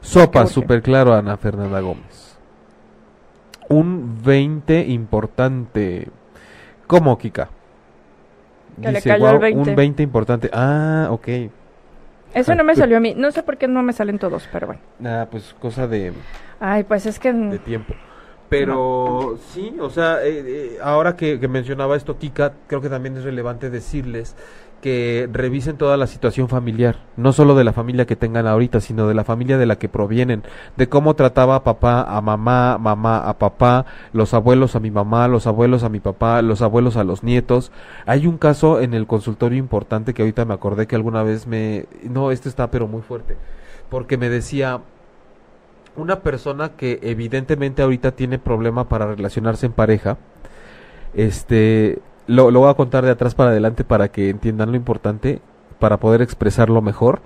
[0.01, 2.30] Sopa, súper claro, Ana Fernanda Gómez.
[3.71, 6.09] Un 20 importante.
[6.87, 7.49] ¿Cómo, Kika?
[8.83, 9.71] Que le cayó el 20.
[9.71, 10.51] un 20 importante.
[10.53, 11.29] Ah, ok.
[12.35, 13.15] Eso no me salió a mí.
[13.17, 14.83] No sé por qué no me salen todos, pero bueno.
[15.05, 16.13] Ah, pues cosa de,
[16.61, 17.33] Ay, pues es que...
[17.33, 17.95] de tiempo.
[18.51, 23.17] Pero sí, o sea, eh, eh, ahora que, que mencionaba esto Kika, creo que también
[23.17, 24.37] es relevante decirles
[24.81, 29.07] que revisen toda la situación familiar, no solo de la familia que tengan ahorita, sino
[29.07, 30.43] de la familia de la que provienen,
[30.77, 35.47] de cómo trataba papá a mamá, mamá a papá, los abuelos a mi mamá, los
[35.47, 37.71] abuelos a mi papá, los abuelos a los nietos.
[38.07, 41.87] Hay un caso en el consultorio importante que ahorita me acordé que alguna vez me...
[42.03, 43.37] No, este está pero muy fuerte,
[43.91, 44.81] porque me decía,
[45.97, 50.19] una persona que evidentemente ahorita tiene problema para relacionarse en pareja,
[51.15, 55.41] este, lo, lo voy a contar de atrás para adelante para que entiendan lo importante,
[55.79, 57.21] para poder expresarlo mejor.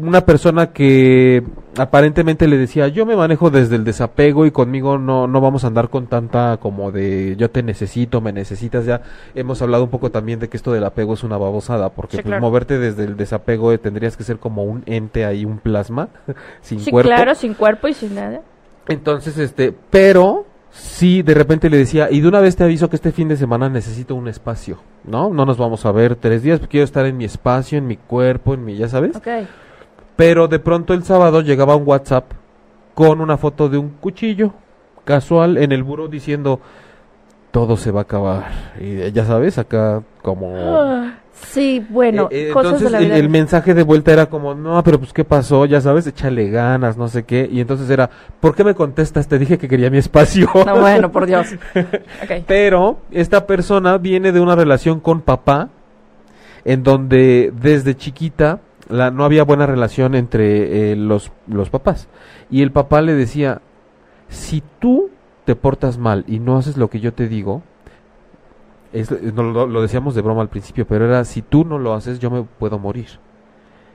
[0.00, 1.44] Una persona que
[1.76, 5.68] aparentemente le decía yo me manejo desde el desapego y conmigo no, no vamos a
[5.68, 9.02] andar con tanta como de yo te necesito, me necesitas ya
[9.34, 12.22] hemos hablado un poco también de que esto del apego es una babosada porque Sí,
[12.22, 12.40] pues, claro.
[12.42, 16.08] moverte desde el desapego eh, tendrías que ser como un ente ahí un plasma
[16.60, 18.40] sin Sí, cuerpo claro, sin cuerpo y sin nada.
[18.88, 22.96] entonces este pero sí de repente le decía y de una vez te aviso que
[22.96, 26.60] este fin de semana necesito un espacio no no nos vamos a ver tres días
[26.68, 29.28] quiero estar en mi espacio en mi cuerpo en mi ya sabes Ok.
[30.20, 32.32] Pero de pronto el sábado llegaba un WhatsApp
[32.92, 34.52] con una foto de un cuchillo
[35.06, 36.60] casual en el buro diciendo
[37.50, 38.44] todo se va a acabar.
[38.78, 40.54] Y eh, ya sabes, acá como...
[40.54, 43.16] Ah, sí, bueno, Eh, eh, cosas entonces de la el, vida.
[43.16, 46.98] el mensaje de vuelta era como, no, pero pues qué pasó, ya sabes, échale ganas,
[46.98, 47.48] no sé qué.
[47.50, 48.10] Y entonces era,
[48.40, 49.26] ¿por qué me contestas?
[49.26, 50.50] Te dije que quería mi espacio.
[50.66, 51.46] No, bueno, por Dios.
[52.46, 55.70] Pero esta persona viene de una relación con papá,
[56.66, 58.60] en donde desde chiquita
[58.90, 62.08] la, no había buena relación entre eh, los, los papás.
[62.50, 63.60] Y el papá le decía,
[64.28, 65.10] si tú
[65.44, 67.62] te portas mal y no haces lo que yo te digo,
[68.92, 71.94] es- no, lo, lo decíamos de broma al principio, pero era, si tú no lo
[71.94, 73.08] haces, yo me puedo morir.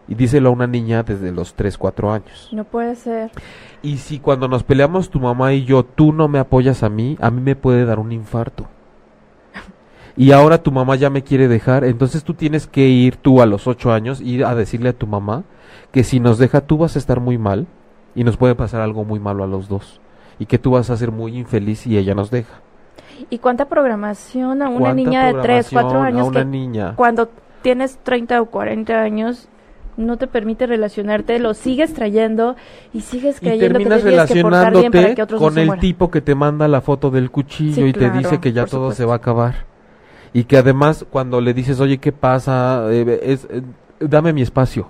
[0.07, 2.49] Y díselo a una niña desde los 3, 4 años.
[2.51, 3.31] No puede ser.
[3.81, 7.17] Y si cuando nos peleamos tu mamá y yo, tú no me apoyas a mí,
[7.19, 8.67] a mí me puede dar un infarto.
[10.18, 13.45] Y ahora tu mamá ya me quiere dejar, entonces tú tienes que ir tú a
[13.45, 15.43] los ocho años, ir a decirle a tu mamá
[15.91, 17.68] que si nos deja tú vas a estar muy mal
[18.16, 19.99] y nos puede pasar algo muy malo a los dos.
[20.39, 22.61] Y que tú vas a ser muy infeliz y ella nos deja.
[23.30, 26.45] ¿Y cuánta programación a una ¿Cuánta niña de 3, 4 programación años A una que
[26.45, 26.93] niña.
[26.95, 27.30] cuando
[27.61, 29.47] tienes 30 o 40 años
[29.97, 32.55] no te permite relacionarte, lo sigues trayendo
[32.93, 36.11] y sigues Y creyendo que te terminas que bien para que otros con el tipo
[36.11, 39.05] que te manda la foto del cuchillo Sí, y te dice que ya todo se
[39.05, 39.74] va a acabar.
[40.36, 42.88] Y que además cuando le dices, oye, ¿qué pasa?
[42.91, 43.61] Eh, es, eh,
[44.01, 44.89] dame mi espacio.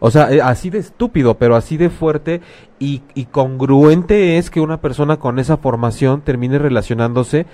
[0.00, 2.40] O sea, eh, así de estúpido, pero así de fuerte
[2.80, 7.46] y, y congruente es que una persona con esa formación termine relacionándose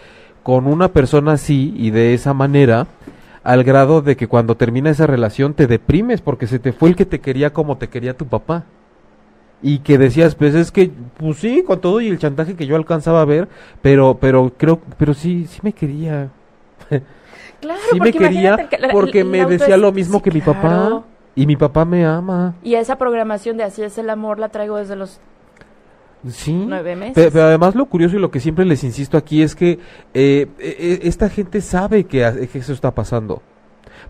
[0.42, 2.86] con una persona así y de esa manera
[3.42, 6.96] al grado de que cuando termina esa relación te deprimes porque se te fue el
[6.96, 8.64] que te quería como te quería tu papá.
[9.60, 12.76] Y que decías, pues es que, pues sí, con todo y el chantaje que yo
[12.76, 13.46] alcanzaba a ver,
[13.82, 16.30] pero, pero creo, pero sí, sí me quería.
[17.60, 20.24] Claro, sí me porque quería imagínate que la- porque el- me decía lo mismo sí,
[20.24, 20.60] que mi papá.
[20.60, 21.04] claro.
[21.36, 22.54] Y mi papá me ama.
[22.62, 25.18] Y esa programación de así es el amor la traigo desde los
[26.28, 26.52] Sí.
[26.68, 27.14] nueve meses.
[27.14, 29.78] Pe- Pero, además lo curioso y lo que siempre les insisto aquí es que
[30.14, 33.42] eh, eh, esta gente sabe que, que eso está pasando.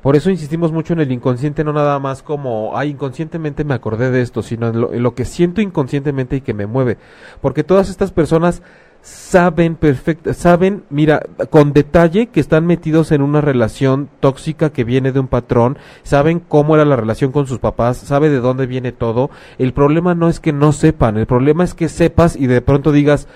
[0.02, 4.10] Por eso insistimos mucho en el inconsciente, no nada más como, ay, inconscientemente me acordé
[4.10, 6.98] de esto, sino en lo, en lo que siento inconscientemente y que me mueve.
[7.40, 8.62] Porque todas estas personas
[9.04, 15.12] saben perfecto, saben, mira, con detalle que están metidos en una relación tóxica que viene
[15.12, 18.92] de un patrón, saben cómo era la relación con sus papás, sabe de dónde viene
[18.92, 19.28] todo.
[19.58, 22.92] El problema no es que no sepan, el problema es que sepas y de pronto
[22.92, 23.28] digas,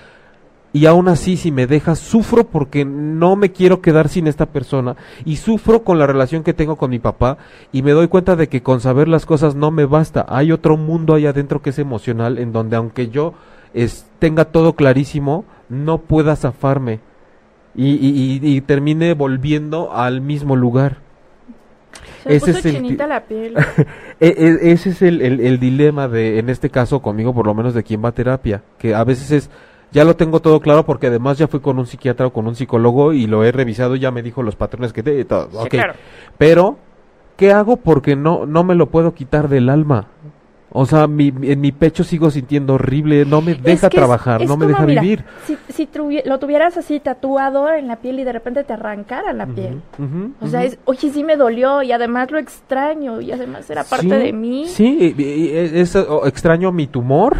[0.73, 4.95] y aún así si me dejas sufro porque no me quiero quedar sin esta persona
[5.23, 7.37] y sufro con la relación que tengo con mi papá
[7.71, 10.77] y me doy cuenta de que con saber las cosas no me basta hay otro
[10.77, 13.33] mundo ahí adentro que es emocional en donde aunque yo
[13.73, 16.99] es, tenga todo clarísimo no pueda zafarme
[17.75, 20.97] y, y, y- y termine volviendo al mismo lugar
[22.23, 23.55] Se me ese puso es el la piel.
[24.19, 27.53] E- e- ese es el, el- el dilema de, en este caso conmigo por lo
[27.53, 29.49] menos de quien va a terapia, que a veces es,
[29.91, 32.55] ya lo tengo todo claro porque además ya fui con un psiquiatra o con un
[32.55, 35.57] psicólogo y lo he revisado y ya me dijo los patrones que te, todo, Sí,
[35.57, 35.67] ok.
[35.69, 35.93] claro.
[36.37, 36.77] Pero,
[37.37, 37.77] ¿qué hago?
[37.77, 40.07] Porque no, no me lo puedo quitar del alma.
[40.71, 43.93] O sea, mi, en mi pecho sigo sintiendo horrible, no me deja Es que es-
[43.93, 45.23] trabajar, es no me deja mira, vivir.
[45.47, 49.33] Si, si tuvi- lo tuvieras así tatuado en la piel y de repente te arrancara
[49.33, 49.81] la piel.
[50.39, 54.05] O sea, es, oye, sí me dolió y además lo extraño y además era parte
[54.09, 54.67] Sí, de mí.
[54.67, 55.95] Sí, y- y- es,
[56.25, 57.37] extraño mi tumor.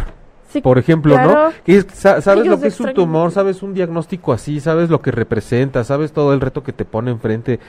[0.48, 1.32] Sí, por ejemplo, claro.
[1.32, 1.52] ¿no?
[1.64, 5.84] Es- sabes lo que es un tumor, sabes un diagnóstico así, sabes lo que representa,
[5.84, 7.60] sabes todo el reto que te pone enfrente.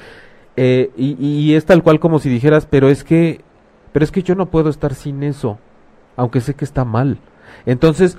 [0.58, 3.42] Eh, y, y es tal cual como si dijeras, pero es que,
[3.92, 5.60] pero es que yo no puedo estar sin eso,
[6.16, 7.20] aunque sé que está mal.
[7.66, 8.18] Entonces,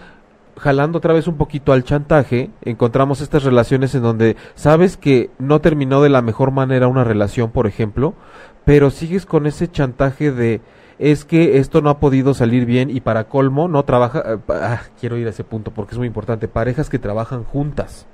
[0.58, 5.60] jalando otra vez un poquito al chantaje, encontramos estas relaciones en donde sabes que no
[5.60, 8.14] terminó de la mejor manera una relación, por ejemplo,
[8.64, 10.60] pero sigues con ese chantaje de
[10.98, 14.82] es que esto no ha podido salir bien y para colmo no trabaja eh, ah,
[15.00, 18.06] quiero ir a ese punto porque es muy importante parejas que trabajan juntas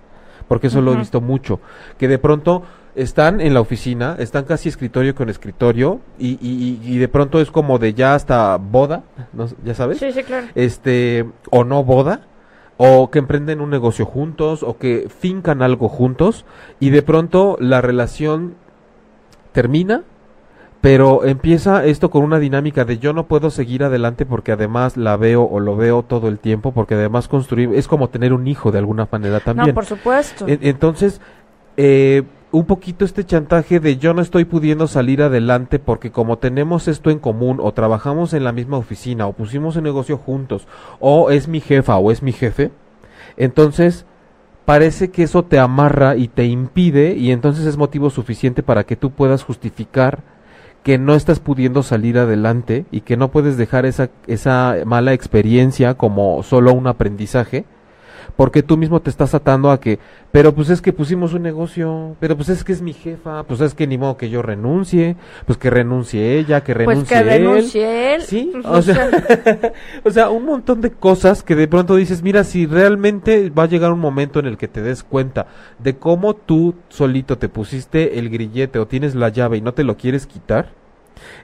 [0.46, 1.60] porque eso lo he visto mucho
[1.98, 2.62] que de pronto
[2.98, 7.50] están en la oficina están casi escritorio con escritorio y, y, y- de pronto es
[7.50, 10.46] como de ya hasta boda no, ya sabes, Sí, sí, claro.
[10.54, 12.22] este, o no boda,
[12.76, 16.44] o que emprenden un negocio juntos, o que fincan algo juntos,
[16.78, 18.54] y de pronto la relación
[19.52, 20.02] termina,
[20.80, 25.16] pero empieza esto con una dinámica de yo no puedo seguir adelante porque además la
[25.16, 28.70] veo o lo veo todo el tiempo, porque además construir es como tener un hijo
[28.70, 29.68] de alguna manera también.
[29.68, 30.46] No, por supuesto.
[30.46, 31.20] En- Entonces,
[31.76, 36.88] eh, un poquito este chantaje de yo no estoy pudiendo salir adelante porque como tenemos
[36.88, 40.66] esto en común o trabajamos en la misma oficina o pusimos el negocio juntos
[40.98, 42.70] o es mi jefa o es mi jefe,
[43.36, 44.06] entonces
[44.64, 48.96] parece que eso te amarra y te impide y entonces es motivo suficiente para que
[48.96, 50.22] tú puedas justificar
[50.82, 55.94] que no estás pudiendo salir adelante y que no puedes dejar esa, esa mala experiencia
[55.94, 57.66] como solo un aprendizaje
[58.38, 59.98] porque tú mismo te estás atando a que,
[60.30, 63.60] pero pues es que pusimos un negocio, pero pues es que es mi jefa, pues
[63.60, 67.20] es que ni modo que yo renuncie, pues que renuncie ella, que pues renuncie que
[67.20, 67.28] él.
[67.28, 68.22] renuncie él.
[68.22, 69.10] Sí, Pues, o sea,
[70.04, 73.68] o sea, un montón de cosas que de pronto dices, mira, si realmente va a
[73.68, 75.48] llegar un momento en el que te des cuenta
[75.80, 79.82] de cómo tú solito te pusiste el grillete o tienes la llave y no te
[79.82, 80.77] lo quieres quitar,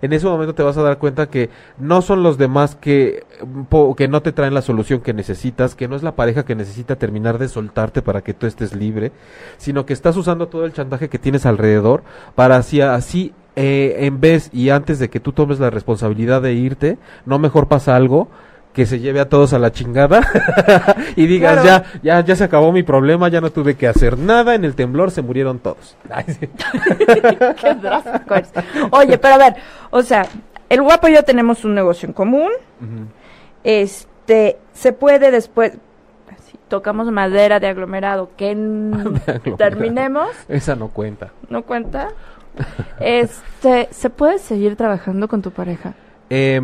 [0.03, 3.25] en ese momento te vas a dar cuenta que no son los demás que,
[3.69, 6.55] po- que no te traen la solución que necesitas, que no es la pareja que
[6.55, 9.13] necesita terminar de soltarte para que tú estés libre,
[9.59, 12.03] sino que estás usando todo el chantaje que tienes alrededor
[12.35, 16.55] para así, así eh, en vez y antes de que tú tomes la responsabilidad de
[16.55, 18.29] irte, no mejor pasa algo
[18.75, 20.21] que se lleve a todos a la chingada
[21.17, 21.85] y digas Claro.
[21.85, 24.75] ya, ya, ya se acabó mi problema, ya no tuve que hacer nada, en el
[24.75, 25.97] temblor se murieron todos.
[26.11, 26.49] Ay, sí.
[27.61, 28.51] Qué drástico eres.
[28.91, 29.55] Oye, pero a ver,
[29.91, 30.27] o sea,
[30.69, 32.51] el guapo y yo tenemos un negocio en común.
[33.63, 35.73] Este, se puede después,
[36.51, 39.57] si tocamos madera de aglomerado, que aglomerado.
[39.57, 41.31] terminemos, Esa no cuenta.
[41.49, 42.09] ¿no cuenta?
[43.01, 45.95] Este, ¿se puede seguir trabajando con tu pareja?
[46.29, 46.59] Y-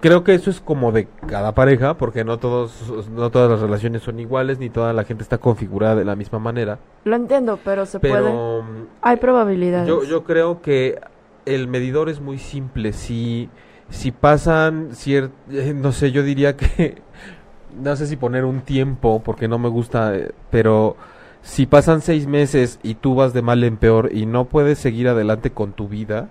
[0.00, 4.02] creo que eso es como de cada pareja, porque no todos, no todas las relaciones
[4.02, 6.78] son iguales, ni toda la gente está configurada de la misma manera.
[7.04, 8.14] Lo entiendo, pero se puede.
[8.14, 9.88] Pero mm, Hay probabilidades.
[9.88, 10.98] yo, yo creo que
[11.46, 12.92] el medidor es muy simple.
[12.92, 13.48] Si,
[13.90, 17.02] si pasan cier- eh, no sé, yo diría que,
[17.82, 20.96] no sé si poner un tiempo, porque no me gusta, eh, pero
[21.42, 25.08] si pasan seis meses y tú vas de mal en peor y no puedes seguir
[25.08, 26.28] adelante con tu vida,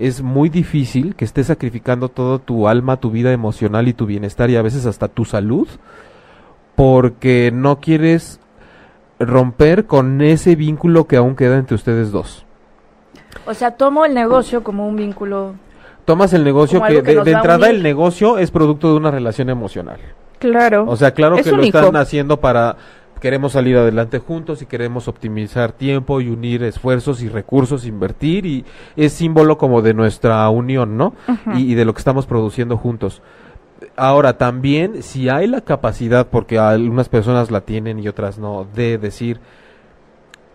[0.00, 4.48] es muy difícil que estés sacrificando todo tu alma, tu vida emocional y tu bienestar
[4.48, 5.68] y a veces hasta tu salud
[6.74, 8.40] porque no quieres
[9.18, 12.46] romper con ese vínculo que aún queda entre ustedes dos.
[13.44, 15.54] O sea, tomo el negocio como un vínculo.
[16.06, 20.00] Tomas el negocio que de, entrada el negocio es producto de una relación emocional.
[20.38, 20.86] Claro.
[20.88, 22.76] O sea, claro Es que lo están haciendo para
[23.20, 28.64] queremos salir adelante juntos y queremos optimizar tiempo y unir esfuerzos y recursos, invertir y
[28.96, 31.14] es símbolo como de nuestra unión, ¿no?
[31.54, 33.22] Y, y de lo que estamos produciendo juntos.
[33.96, 38.98] Ahora, también, si hay la capacidad, porque algunas personas la tienen y otras no, de
[38.98, 39.40] decir,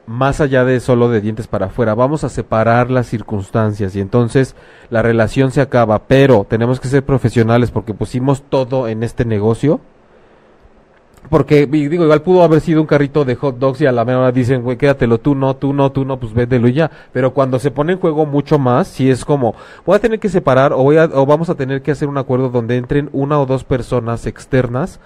[0.07, 4.55] más allá de solo de dientes para afuera, vamos a separar las circunstancias y entonces
[4.89, 9.79] la relación se acaba, pero tenemos que ser profesionales porque pusimos todo en este negocio.
[11.29, 14.19] Porque, digo, igual pudo haber sido un carrito de hot dogs y a la mera
[14.19, 16.91] hora dicen, güey, quédatelo tú, no, tú, no, tú, no, pues véndelo y ya.
[17.11, 19.55] Pero cuando se pone en juego mucho más, si es como,
[19.85, 22.17] voy a tener que separar o, voy a, o vamos a tener que hacer un
[22.17, 24.99] acuerdo donde entren una o dos personas externas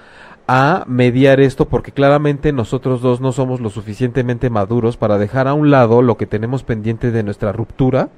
[0.47, 5.53] a mediar esto porque claramente nosotros dos no somos lo suficientemente maduros para dejar a
[5.53, 8.09] un lado lo que tenemos pendiente de nuestra ruptura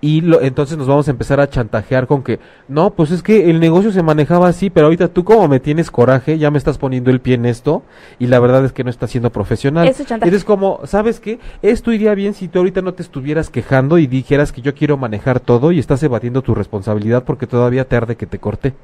[0.00, 2.38] y lo, entonces nos vamos a empezar a chantajear con que
[2.68, 5.90] no, pues es que el negocio se manejaba así, pero ahorita tú como me tienes
[5.90, 7.82] coraje, ya me estás poniendo el pie en esto
[8.18, 9.92] y la verdad es que no estás siendo profesional.
[9.94, 10.28] Chantaje.
[10.28, 11.38] Eres como, ¿sabes qué?
[11.62, 14.96] Esto iría bien si tú ahorita no te estuvieras quejando y dijeras que yo quiero
[14.96, 18.74] manejar todo y estás evadiendo tu responsabilidad porque todavía te arde que te corté.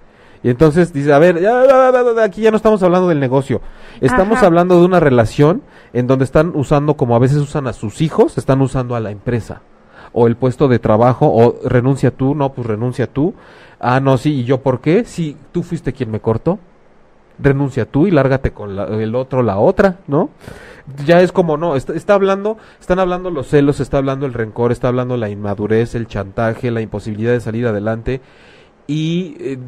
[0.43, 3.21] Y entonces dice, a ver, ya, ya, ya, ya, aquí ya no estamos hablando del
[3.21, 3.62] negocio.
[4.01, 4.47] Estamos Ajá.
[4.47, 5.62] hablando de una relación
[5.95, 9.11] en donde están usando, como a veces usan a sus hijos, están usando a la
[9.11, 9.62] empresa.
[10.19, 13.35] O el puesto de trabajo, o renuncia tú, no, pues renuncia tú.
[13.79, 15.05] Ah, no, sí, ¿y yo por qué?
[15.05, 16.59] Si tú fuiste quien me cortó.
[17.39, 20.31] Renuncia tú y lárgate con la- el otro, la otra, ¿no?
[21.05, 24.73] Ya es como, no, está, está hablando, están hablando los celos, está hablando el rencor,
[24.73, 28.23] está hablando la inmadurez, el chantaje, la imposibilidad de salir adelante.
[28.87, 29.59] Y eh,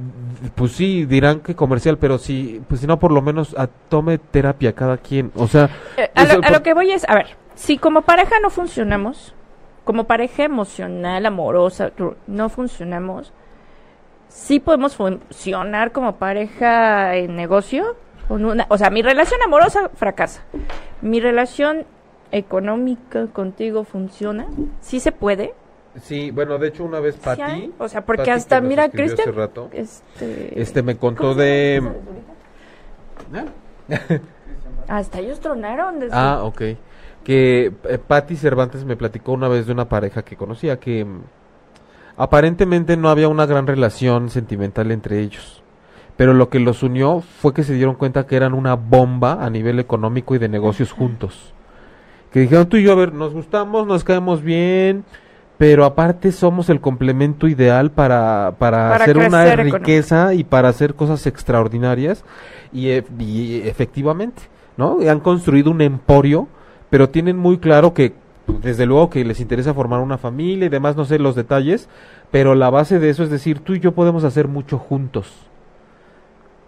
[0.54, 4.16] pues sí, dirán que comercial, pero si, pues si no, por lo menos a- tome
[4.16, 5.30] terapia cada quien.
[5.36, 5.68] O sea,
[5.98, 9.34] Eh, a, lo, a lo que voy es, a ver, si como pareja no funcionamos,
[9.88, 11.92] como pareja emocional, amorosa,
[12.26, 13.32] no funcionamos,
[14.28, 17.96] sí podemos funcionar como pareja en negocio.
[18.28, 20.42] Con una, o sea, mi relación amorosa fracasa.
[21.00, 21.86] Mi relación
[22.32, 24.46] económica contigo funciona.
[24.82, 25.54] Sí se puede.
[26.02, 28.90] Sí, bueno, de hecho una vez Sí Pati, hay, O sea, porque Pati, hasta, mira,
[28.90, 30.60] Cristian, rato, este...
[30.60, 31.82] este me contó ¿cómo se de
[33.30, 33.52] ahorita?
[34.86, 35.98] Hasta ellos tronaron.
[35.98, 36.60] desde- Ah, ok.
[37.28, 41.20] Que eh, Patti Cervantes me platicó una vez de una pareja que conocía que mm,
[42.16, 45.62] aparentemente no había una gran relación sentimental entre ellos.
[46.16, 49.50] Pero lo que los unió fue que se dieron cuenta que eran una bomba a
[49.50, 51.52] nivel económico y de negocios juntos.
[52.32, 55.04] Que dijeron tú y yo, a ver, nos gustamos, nos caemos bien,
[55.58, 60.94] pero aparte somos el complemento ideal para, para, Para hacer una riqueza y para hacer
[60.94, 62.24] cosas extraordinarias.
[62.72, 64.42] Y, e- y efectivamente,
[64.78, 64.98] ¿no?
[65.06, 66.48] Han construido un emporio,
[66.90, 68.14] pero tienen muy claro que,
[68.62, 71.88] desde luego que les interesa formar una familia y demás, no sé los detalles,
[72.30, 75.32] pero la base de eso es decir, tú y yo podemos hacer mucho juntos.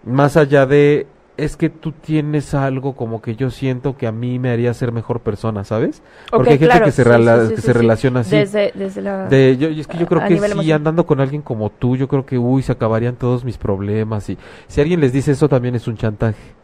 [0.05, 1.07] Más allá de,
[1.37, 4.93] es que tú tienes algo como que yo siento que a mí me haría ser
[4.93, 6.03] mejor persona, ¿sabes?
[6.31, 7.79] Porque hay gente claro, que se, sí, rela- sí, sí, que sí, se sí.
[7.79, 8.37] relaciona así.
[8.37, 9.27] Desde, desde la...
[9.29, 10.73] De, yo, y es que yo creo que emocional.
[10.73, 14.29] andando con alguien como tú, yo creo que, uy, se acabarían todos mis problemas.
[14.29, 16.60] Y si alguien les dice eso, también es un chantaje.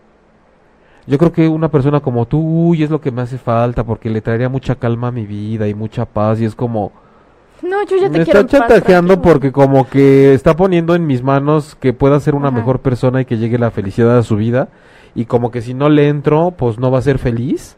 [1.07, 4.11] Yo creo que una persona como tú, uy, es lo que me hace falta, porque
[4.11, 6.41] le traería mucha calma a mi vida y mucha paz.
[6.41, 6.91] Y es como,
[7.63, 11.23] No, yo ya te me quiero está chantajeando porque como que está poniendo en mis
[11.23, 12.57] manos que pueda ser una Ajá.
[12.59, 14.69] mejor persona y que llegue la felicidad a su vida.
[15.15, 17.77] Y como que si no le entro, pues no va a ser feliz.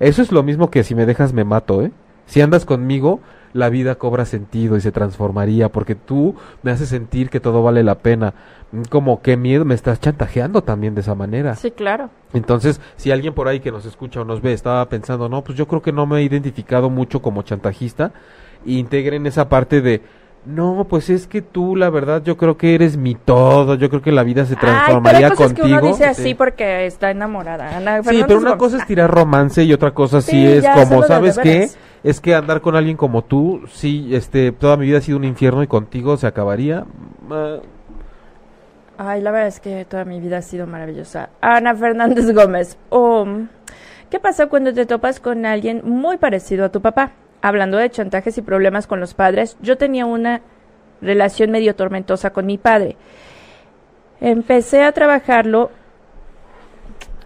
[0.00, 1.92] Eso es lo mismo que si me dejas me mato, ¿eh?
[2.26, 3.20] Si andas conmigo,
[3.52, 7.82] la vida cobra sentido y se transformaría porque tú me haces sentir que todo vale
[7.82, 8.32] la pena.
[8.72, 11.54] Mm, Como qué miedo, me estás chantajeando también de esa manera.
[11.56, 12.08] Sí, claro.
[12.32, 15.58] Entonces, si alguien por ahí que nos escucha o nos ve estaba pensando, no, pues
[15.58, 18.12] yo creo que no me he identificado mucho como chantajista,
[18.64, 20.00] integren esa parte de,
[20.46, 24.00] no, pues es que tú, la verdad, yo creo que eres mi todo, yo creo
[24.02, 25.66] que la vida se Ay, pero transformaría hay cosas contigo.
[25.68, 26.34] que uno dice así Sí.
[26.34, 27.76] porque está enamorada.
[27.76, 31.02] Ana Sí, pero una cosa es tirar romance y otra cosa sí, Sí, es como,
[31.04, 31.48] ¿sabes qué?
[31.58, 31.78] veras.
[32.04, 35.24] Es que andar con alguien como tú, sí, este, toda mi vida ha sido un
[35.24, 36.84] infierno y contigo se acabaría.
[38.98, 41.30] Ay, la verdad es que toda mi vida ha sido maravillosa.
[41.40, 42.76] Ana Fernández Gómez.
[42.88, 43.26] Oh,
[44.10, 47.12] ¿Qué pasa cuando te topas con alguien muy parecido a tu papá?
[47.40, 50.42] Hablando de chantajes y problemas con los padres, yo tenía una
[51.00, 52.96] relación medio tormentosa con mi padre.
[54.20, 55.70] Empecé a trabajarlo.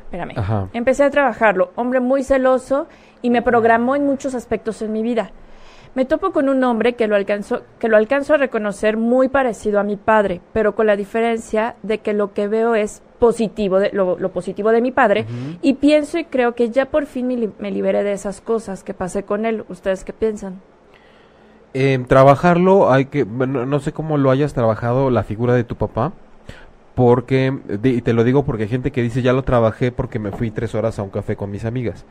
[0.05, 0.35] Espérame.
[0.37, 0.69] Ajá.
[0.75, 1.73] Empecé a trabajarlo.
[1.75, 2.87] Hombre muy celoso
[3.23, 5.31] y me programó en muchos aspectos en mi vida.
[5.95, 9.81] Me topo con un hombre que lo alcanzo, que lo alcanzo a reconocer muy parecido
[9.81, 13.91] a mi padre, pero con la diferencia de que lo que veo es positivo, de,
[13.93, 15.25] lo, lo positivo de mi padre,
[15.63, 18.85] y pienso y creo que ya por fin me, li- me liberé de esas cosas
[18.85, 19.65] que pasé con él.
[19.71, 20.61] ¿Ustedes qué piensan?
[21.73, 25.77] Em, trabajarlo, hay que, bueno, no sé cómo lo hayas trabajado la figura de tu
[25.77, 26.13] papá,
[26.95, 30.31] porque, y te lo digo porque hay gente que dice, ya lo trabajé porque me
[30.31, 32.05] fui tres horas a un café con mis amigas.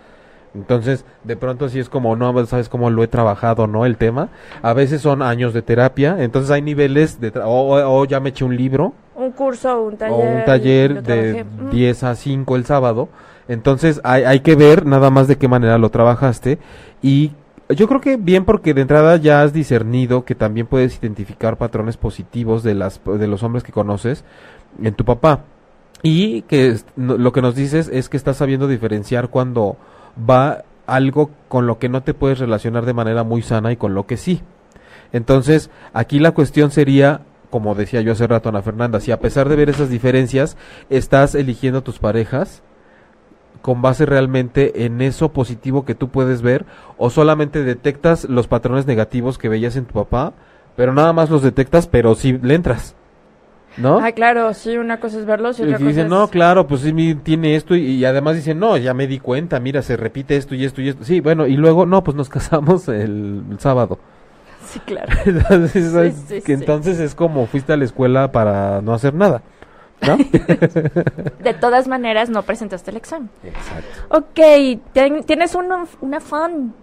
[0.56, 3.86] Entonces, de pronto sí es como, no, sabes cómo lo he trabajado, ¿no?
[3.86, 4.30] El tema.
[4.62, 8.20] A veces son años de terapia, entonces hay niveles de, tra- o, o- o ya
[8.22, 10.14] me eché un libro, Un curso un taller.
[10.16, 11.44] o un taller de trabajé.
[11.44, 11.70] Mm.
[11.72, 13.10] 10 a 5 el sábado.
[13.48, 16.58] Entonces hay, hay que ver nada más de qué manera lo trabajaste.
[17.02, 17.32] Y
[17.70, 21.98] yo creo que bien porque de entrada ya has discernido que también puedes identificar patrones
[21.98, 24.24] positivos de, las, de los hombres que conoces
[24.82, 25.42] en tu papá.
[26.02, 29.78] Y que lo que nos dices es que estás sabiendo diferenciar cuando
[30.18, 33.94] va algo con lo que no te puedes relacionar de manera muy sana y con
[33.94, 34.42] lo que sí.
[35.12, 39.50] Entonces, aquí la cuestión sería, como decía yo hace rato Ana Fernanda, si a pesar
[39.50, 40.58] de ver esas diferencias,
[40.90, 42.62] estás eligiendo tus parejas
[43.62, 46.66] con base realmente en eso positivo que tú puedes ver
[46.98, 50.34] o solamente detectas los patrones negativos que veías en tu papá,
[50.76, 52.96] pero nada más los detectas, pero sí le entras.
[53.78, 54.00] ¿No?
[54.00, 56.10] Ah, claro, sí, una cosa es verlos y Y otra cosa dicen, es...
[56.10, 59.60] no, claro, pues sí, tiene esto y, y además dicen, no, ya me di cuenta,
[59.60, 61.04] mira, se repite esto y esto y esto.
[61.04, 64.00] Sí, bueno, y luego, no, pues nos casamos el, el sábado.
[64.66, 65.14] Sí, claro.
[65.26, 69.14] entonces, Sí, es- sí, que entonces es como fuiste a la escuela para no hacer
[69.14, 69.44] nada.
[70.06, 70.18] ¿No?
[70.18, 73.30] De todas maneras, no presentaste el examen.
[73.44, 74.18] Exacto.
[74.18, 76.74] Ok, ten- tienes una fan.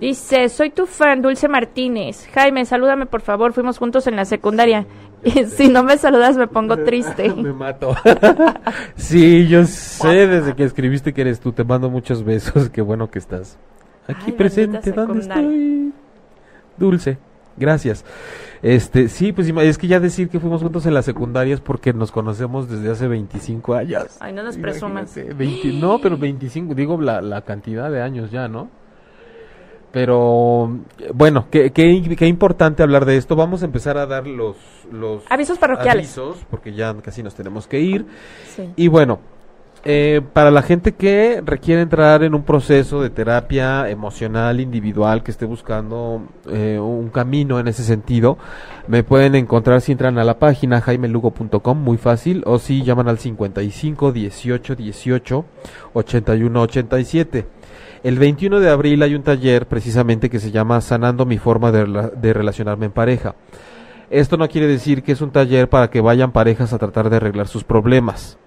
[0.00, 2.26] Dice, soy tu fan, Dulce Martínez.
[2.34, 4.86] Jaime, salúdame por favor, fuimos juntos en la secundaria.
[5.48, 7.32] Si no me saludas me pongo triste.
[7.34, 7.94] Me mato.
[8.96, 11.52] sí, yo sé desde que escribiste que eres tú.
[11.52, 12.70] Te mando muchos besos.
[12.70, 13.58] Qué bueno que estás
[14.06, 14.92] aquí Ay, presente.
[14.92, 15.92] ¿Dónde estoy?
[16.76, 17.18] Dulce.
[17.56, 18.04] Gracias.
[18.62, 21.92] Este, sí, pues es que ya decir que fuimos juntos en la secundaria es porque
[21.92, 24.16] nos conocemos desde hace 25 años.
[24.20, 25.16] Ay, no nos presumas.
[25.16, 28.70] Imagínate, 20 no, pero 25, digo la, la cantidad de años ya, ¿no?
[29.92, 30.78] Pero
[31.14, 33.34] bueno, qué, qué, qué importante hablar de esto.
[33.36, 34.56] Vamos a empezar a dar los,
[34.92, 36.16] los Avisos parroquiales.
[36.16, 38.06] avisos, porque ya casi nos tenemos que ir.
[38.54, 38.70] Sí.
[38.76, 39.18] Y bueno,
[39.82, 45.30] Eh, para la gente que requiere entrar en un proceso de terapia emocional individual, que
[45.30, 46.20] esté buscando
[46.50, 48.36] eh, un camino en ese sentido,
[48.88, 53.18] me pueden encontrar si entran a la página jaimelugo.com, muy fácil, o si llaman al
[53.18, 55.44] 55 18 18
[55.94, 57.46] 81 87.
[58.02, 62.10] El 21 de abril hay un taller precisamente que se llama Sanando mi forma de,
[62.16, 63.34] de relacionarme en pareja.
[64.08, 67.16] Esto no quiere decir que es un taller para que vayan parejas a tratar de
[67.16, 68.38] arreglar sus problemas,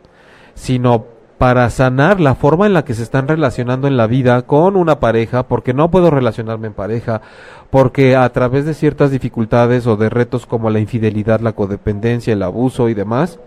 [0.55, 1.05] sino
[1.37, 4.99] para sanar la forma en la que se están relacionando en la vida con una
[4.99, 7.21] pareja, porque no puedo relacionarme en pareja,
[7.69, 12.43] porque a través de ciertas dificultades o de retos como la infidelidad, la codependencia, el
[12.43, 13.39] abuso y demás,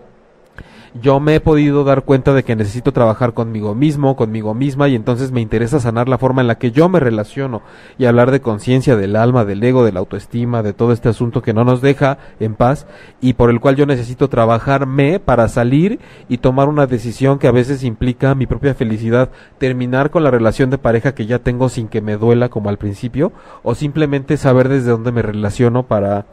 [1.01, 4.95] yo me he podido dar cuenta de que necesito trabajar conmigo mismo, conmigo misma, y
[4.95, 7.61] entonces me interesa sanar la forma en la que yo me relaciono
[7.97, 11.41] y hablar de conciencia, del alma, del ego, de la autoestima, de todo este asunto
[11.41, 12.87] que no nos deja en paz
[13.21, 17.51] y por el cual yo necesito trabajarme para salir y tomar una decisión que a
[17.51, 21.87] veces implica mi propia felicidad, terminar con la relación de pareja que ya tengo sin
[21.87, 23.31] que me duela como al principio,
[23.63, 26.25] o simplemente saber desde dónde me relaciono para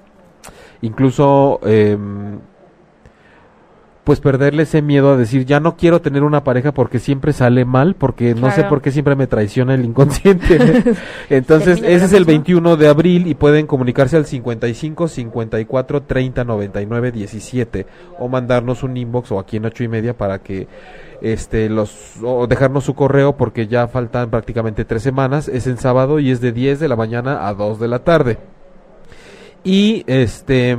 [0.82, 1.96] incluso eh,
[4.04, 7.64] pues perderle ese miedo a decir, ya no quiero tener una pareja porque siempre sale
[7.64, 10.58] mal, porque no sé por qué siempre me traiciona el inconsciente.
[11.30, 17.12] Entonces, ese es el 21 de abril y pueden comunicarse al 55 54 30 99
[17.12, 17.86] 17
[18.18, 20.68] o mandarnos un inbox o aquí en ocho y media para que
[21.22, 25.48] este los o dejarnos su correo porque ya faltan prácticamente tres semanas.
[25.48, 28.38] Es en sábado y es de 10 de la mañana a 2 de la tarde.
[29.64, 30.76] Y este...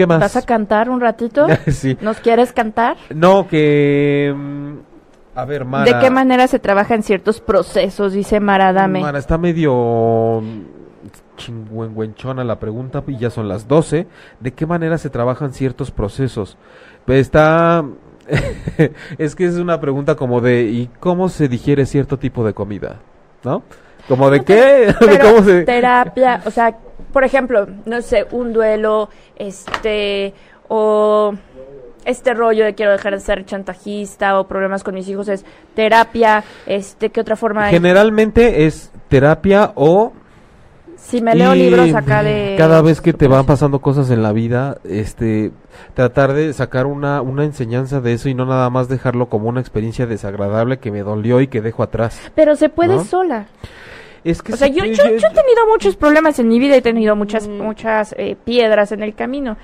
[0.00, 0.18] ¿Qué más?
[0.18, 1.46] ¿Vas a cantar un ratito?
[1.66, 1.98] sí.
[2.00, 2.96] ¿Nos quieres cantar?
[3.14, 4.34] No, que...
[4.34, 4.76] Mm,
[5.34, 5.84] a ver, Mara...
[5.84, 8.14] ¿De qué manera se trabaja en ciertos procesos?
[8.14, 9.02] Dice Mara Dame.
[9.02, 10.42] Mara, está medio
[11.36, 14.06] chingüengüenchona la pregunta y ya son las 12.
[14.40, 16.56] ¿De qué manera se trabajan ciertos procesos?
[17.04, 17.84] Pues está...
[19.18, 23.00] es que es una pregunta como de ¿y cómo se digiere cierto tipo de comida?
[23.44, 23.64] ¿No?
[24.08, 24.94] ¿Como de qué?
[25.20, 25.64] cómo se...
[25.64, 26.74] Terapia, o sea,
[27.12, 30.34] por ejemplo, no sé, un duelo, este,
[30.68, 31.34] o
[32.04, 35.44] este rollo de quiero dejar de ser chantajista o problemas con mis hijos es
[35.74, 40.12] terapia, este, ¿qué otra forma Generalmente es terapia o
[40.96, 44.32] si me leo libros acá de cada vez que te van pasando cosas en la
[44.32, 45.50] vida, este
[45.94, 49.60] tratar de sacar una una enseñanza de eso y no nada más dejarlo como una
[49.60, 52.20] experiencia desagradable que me dolió y que dejo atrás.
[52.34, 53.46] Pero se puede sola.
[54.24, 57.16] Es que o sea, yo, yo, he tenido muchos problemas en mi vida, he tenido
[57.16, 57.60] muchas, mm.
[57.60, 59.56] muchas eh, piedras en el camino.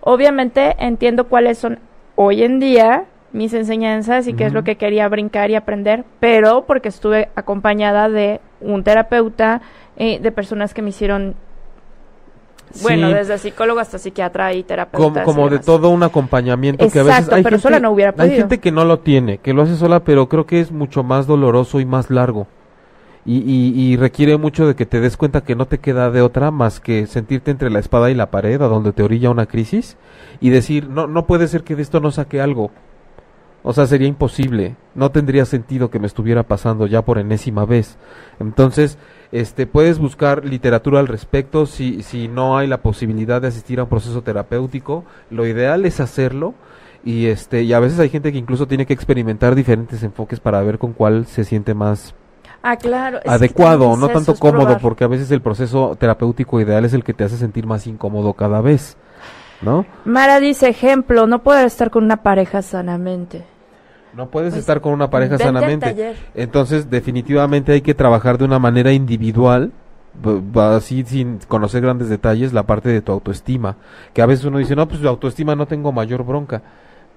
[0.00, 1.78] Obviamente entiendo cuáles son
[2.16, 6.66] hoy en día mis enseñanzas y qué es lo que quería brincar y aprender, pero
[6.66, 9.60] porque estuve acompañada de un terapeuta,
[9.96, 11.34] eh, de personas que me hicieron
[12.82, 15.24] bueno, desde psicólogo hasta psiquiatra y terapeuta.
[15.24, 18.32] Como, de todo un acompañamiento que a veces hay pero sola no hubiera podido.
[18.32, 21.02] Hay gente que no lo tiene, que lo hace sola, pero creo que es mucho
[21.02, 22.46] más doloroso y más largo
[23.26, 26.50] y, y, requiere mucho de que te des cuenta que no te queda de otra
[26.50, 29.96] más que sentirte entre la espada y la pared a donde te orilla una crisis
[30.40, 32.70] y decir, no, no puede ser que de esto no saque algo.
[33.66, 34.76] O sea, sería imposible.
[34.94, 37.96] No tendría sentido que me estuviera pasando ya por enésima vez.
[38.38, 38.98] Entonces,
[39.32, 43.84] este, puedes buscar literatura al respecto si, si no hay la posibilidad de asistir a
[43.84, 45.06] un proceso terapéutico.
[45.30, 46.52] Lo ideal es hacerlo.
[47.06, 50.62] Y este, y a veces hay gente que incluso tiene que experimentar diferentes enfoques para
[50.62, 52.14] ver con cuál se siente más
[52.66, 53.20] Ah, claro.
[53.26, 57.22] adecuado, no tanto cómodo, porque a veces el proceso terapéutico ideal es el que te
[57.22, 58.96] hace sentir más incómodo cada vez,
[59.60, 59.84] ¿no?
[60.06, 63.44] Mara dice, ejemplo, no poder estar con una pareja sanamente.
[64.14, 66.14] No puedes pues, estar con una pareja sanamente.
[66.34, 69.70] Entonces, definitivamente hay que trabajar de una manera individual,
[70.54, 73.76] así sin conocer grandes detalles, la parte de tu autoestima.
[74.14, 76.62] Que a veces uno dice, no, pues tu autoestima no tengo mayor bronca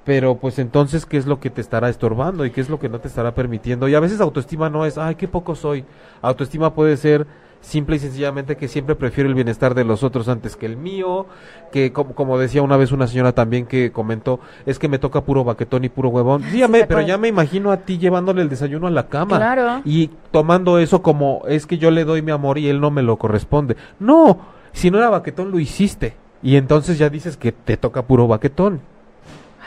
[0.07, 2.87] pero pues entonces qué es lo que te estará estorbando y qué es lo que
[2.87, 5.83] no te estará permitiendo y a veces autoestima no es ay qué poco soy
[6.21, 7.27] autoestima puede ser
[7.59, 11.25] simple y sencillamente que siempre prefiero el bienestar de los otros antes que el mío
[11.73, 15.43] que como, decía una vez una señora también que comentó es que me toca puro
[15.43, 18.91] baquetón y puro huevón dígame pero ya me imagino a ti llevándole el desayuno a
[18.91, 22.79] la cama y tomando eso como es que yo le doy mi amor y él
[22.79, 26.15] no me lo corresponde no si no era baquetón lo hiciste.
[26.43, 28.81] Y entonces ya dices que te toca puro baquetón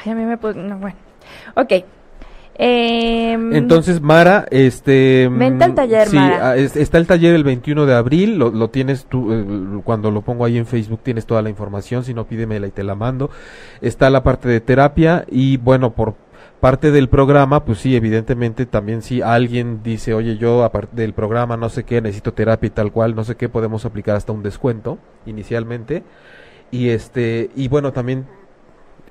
[0.05, 0.97] Ay, a mí me No, bueno.
[1.55, 1.73] Ok.
[2.63, 5.29] Em, Entonces, Mara, este...
[5.33, 9.33] Vente al taller, sí, ah, está el taller el 21 de abril, lo, tienes tú,
[9.33, 12.71] eh, cuando lo pongo ahí en Facebook tienes toda la información, si no pídemela y
[12.71, 13.31] te la mando.
[13.81, 16.17] Está la parte de terapia y bueno, por
[16.61, 21.57] parte del programa, pues sí, evidentemente también si alguien dice, oye, yo aparte del programa
[21.57, 24.43] no sé qué, necesito terapia y tal cual, no sé qué, podemos aplicar hasta un
[24.43, 26.03] descuento inicialmente.
[26.71, 28.27] Y este, y bueno, también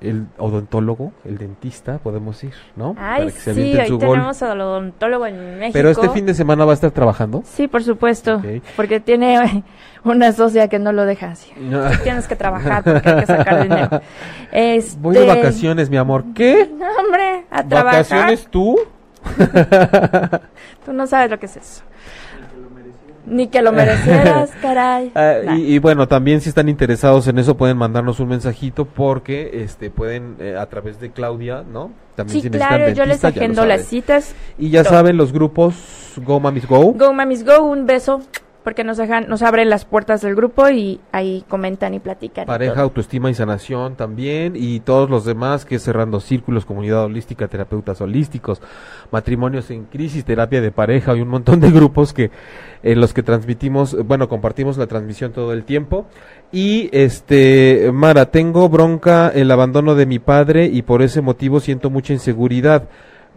[0.00, 2.94] el odontólogo, el dentista, podemos ir, ¿no?
[2.98, 4.10] Ay, Para que se sí, hoy su gol.
[4.10, 5.72] tenemos al odontólogo en México.
[5.72, 7.42] Pero este fin de semana va a estar trabajando.
[7.44, 8.42] Sí, por supuesto,
[8.76, 9.64] porque tiene
[10.04, 11.52] una socia que no lo deja así.
[12.02, 14.00] Tienes que trabajar porque hay que sacar dinero.
[14.52, 14.98] Este...
[15.00, 16.24] Voy de vacaciones, mi amor.
[16.34, 16.70] ¿Qué?
[16.72, 18.00] No, hombre, a trabajar.
[18.00, 18.78] ¿Vacaciones tú?
[20.84, 21.82] Tú no sabes lo que es eso.
[23.30, 25.10] Ni que lo merecieras, caray.
[25.14, 25.56] Ah, Nah.
[25.56, 29.88] y, y bueno, también si están interesados en eso pueden mandarnos un mensajito porque este
[29.90, 31.90] pueden eh, a través de Claudia, ¿no?
[32.16, 34.34] También Sí, si claro, yo les agendo las citas.
[34.58, 34.92] Y ya todo.
[34.94, 35.74] saben los grupos
[36.16, 36.92] Go Mamis Go.
[36.92, 38.20] Go, mamis, go, un beso,
[38.62, 42.46] porque nos dejan, nos abren las puertas del grupo y ahí comentan y platican.
[42.46, 44.54] Pareja, autoestima y sanación también.
[44.54, 48.60] Y todos los demás que es cerrando círculos, comunidad holística, terapeutas holísticos,
[49.10, 52.30] matrimonios en crisis, terapia de pareja y un montón de grupos que
[52.82, 56.06] en los que transmitimos, bueno, compartimos la transmisión todo el tiempo.
[56.52, 61.90] Y este, Mara, tengo bronca el abandono de mi padre y por ese motivo siento
[61.90, 62.88] mucha inseguridad.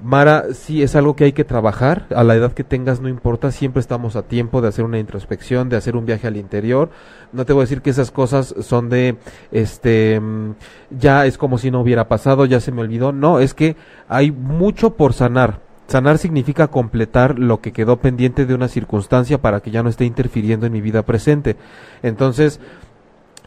[0.04, 3.52] Mara, sí es algo que hay que trabajar, a la edad que tengas no importa,
[3.52, 6.90] siempre estamos a tiempo de hacer una introspección, de hacer un viaje al interior.
[7.32, 9.16] No te voy a decir que esas cosas son de,
[9.54, 10.56] este, mm,
[10.90, 13.14] ya es como si no hubiera pasado, ya se me olvidó.
[13.14, 13.78] No, es que
[14.10, 15.62] hay mucho por sanar.
[15.88, 20.04] Sanar significa completar lo que quedó pendiente de una circunstancia para que ya no esté
[20.04, 21.56] interfiriendo en mi vida presente.
[22.02, 22.60] Entonces,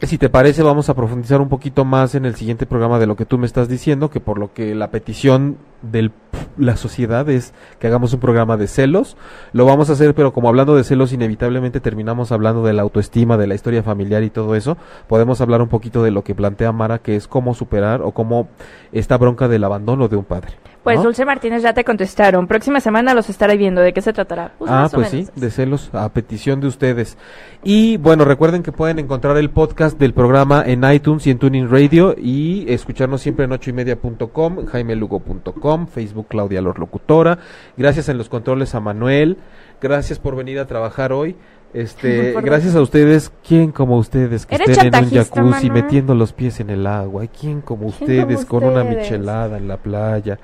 [0.05, 3.15] si te parece, vamos a profundizar un poquito más en el siguiente programa de lo
[3.15, 6.11] que tú me estás diciendo, que por lo que la petición de
[6.55, 9.17] la sociedad es que hagamos un programa de celos.
[9.53, 13.37] Lo vamos a hacer, pero como hablando de celos, inevitablemente terminamos hablando de la autoestima,
[13.37, 14.77] de la historia familiar y todo eso.
[15.07, 18.49] Podemos hablar un poquito de lo que plantea Mara, que es cómo superar o cómo
[18.91, 20.53] esta bronca del abandono de un padre.
[20.87, 21.03] Pues ¿no?
[21.03, 22.47] Dulce Martínez ya te contestaron.
[22.47, 23.81] Próxima semana los estaré viendo.
[23.81, 24.53] ¿De qué se tratará?
[24.57, 27.17] Pues, ah, pues sí, de celos, a petición de ustedes.
[27.61, 31.69] Y bueno, recuerden que pueden encontrar el podcast del programa en iTunes y en Tuning
[31.69, 37.39] Radio y escucharnos siempre en ocho y media.com, jaimelugo.com, Facebook Claudia Lor Locutora.
[37.75, 39.37] Gracias en los controles a Manuel.
[39.81, 41.35] Gracias por venir a trabajar hoy.
[41.73, 46.59] Este, gracias a ustedes, ¿quién como ustedes que estén en un jacuzzi metiendo los pies
[46.59, 47.25] en el agua?
[47.25, 50.39] ¿Y quién como ¿Quién como ustedes con una michelada en la playa?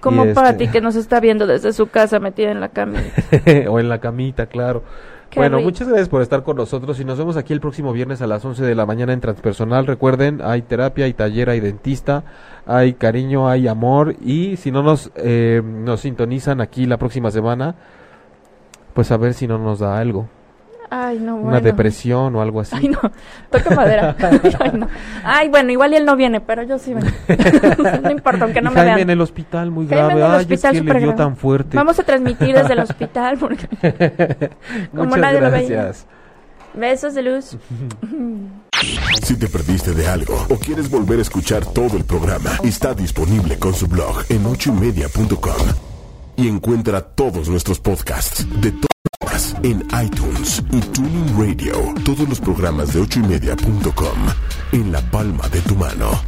[0.00, 3.00] Como este- ti que nos está viendo desde su casa metida en la cama.
[3.68, 4.82] o en la camita, claro.
[5.30, 5.66] Qué bueno, rico.
[5.66, 8.42] muchas gracias por estar con nosotros y nos vemos aquí el próximo viernes a las
[8.42, 9.86] 11 de la mañana en Transpersonal.
[9.86, 12.24] Recuerden, hay terapia, hay taller, hay dentista,
[12.64, 17.74] hay cariño, hay amor y si no nos, eh, nos sintonizan aquí la próxima semana,
[18.94, 20.28] pues a ver si no nos da algo,
[20.90, 21.48] Ay, no, bueno.
[21.48, 22.74] una depresión o algo así.
[22.76, 22.98] Ay, no.
[23.50, 24.16] Toca madera.
[24.60, 24.88] Ay, no.
[25.24, 27.08] Ay, bueno, igual y él no viene, pero yo sí vengo.
[28.02, 29.00] no importa, aunque no Y me Jaime vean.
[29.00, 30.20] en el hospital muy Jaime grave.
[30.20, 31.76] en el Ay, hospital es que le súper dio tan fuerte.
[31.76, 33.68] Vamos a transmitir desde el hospital porque
[34.92, 35.68] como Muchas nadie lo veía.
[35.82, 36.06] gracias.
[36.74, 37.56] besos de luz.
[39.22, 43.58] Si te perdiste de algo o quieres volver a escuchar todo el programa, está disponible
[43.58, 45.97] con su blog en ochoymedia.com.
[46.38, 48.72] Y encuentra todos nuestros podcasts de
[49.20, 51.92] todas en iTunes y Tuning Radio.
[52.04, 54.18] Todos los programas de ochoymedia.com
[54.70, 56.22] en la palma de tu mano.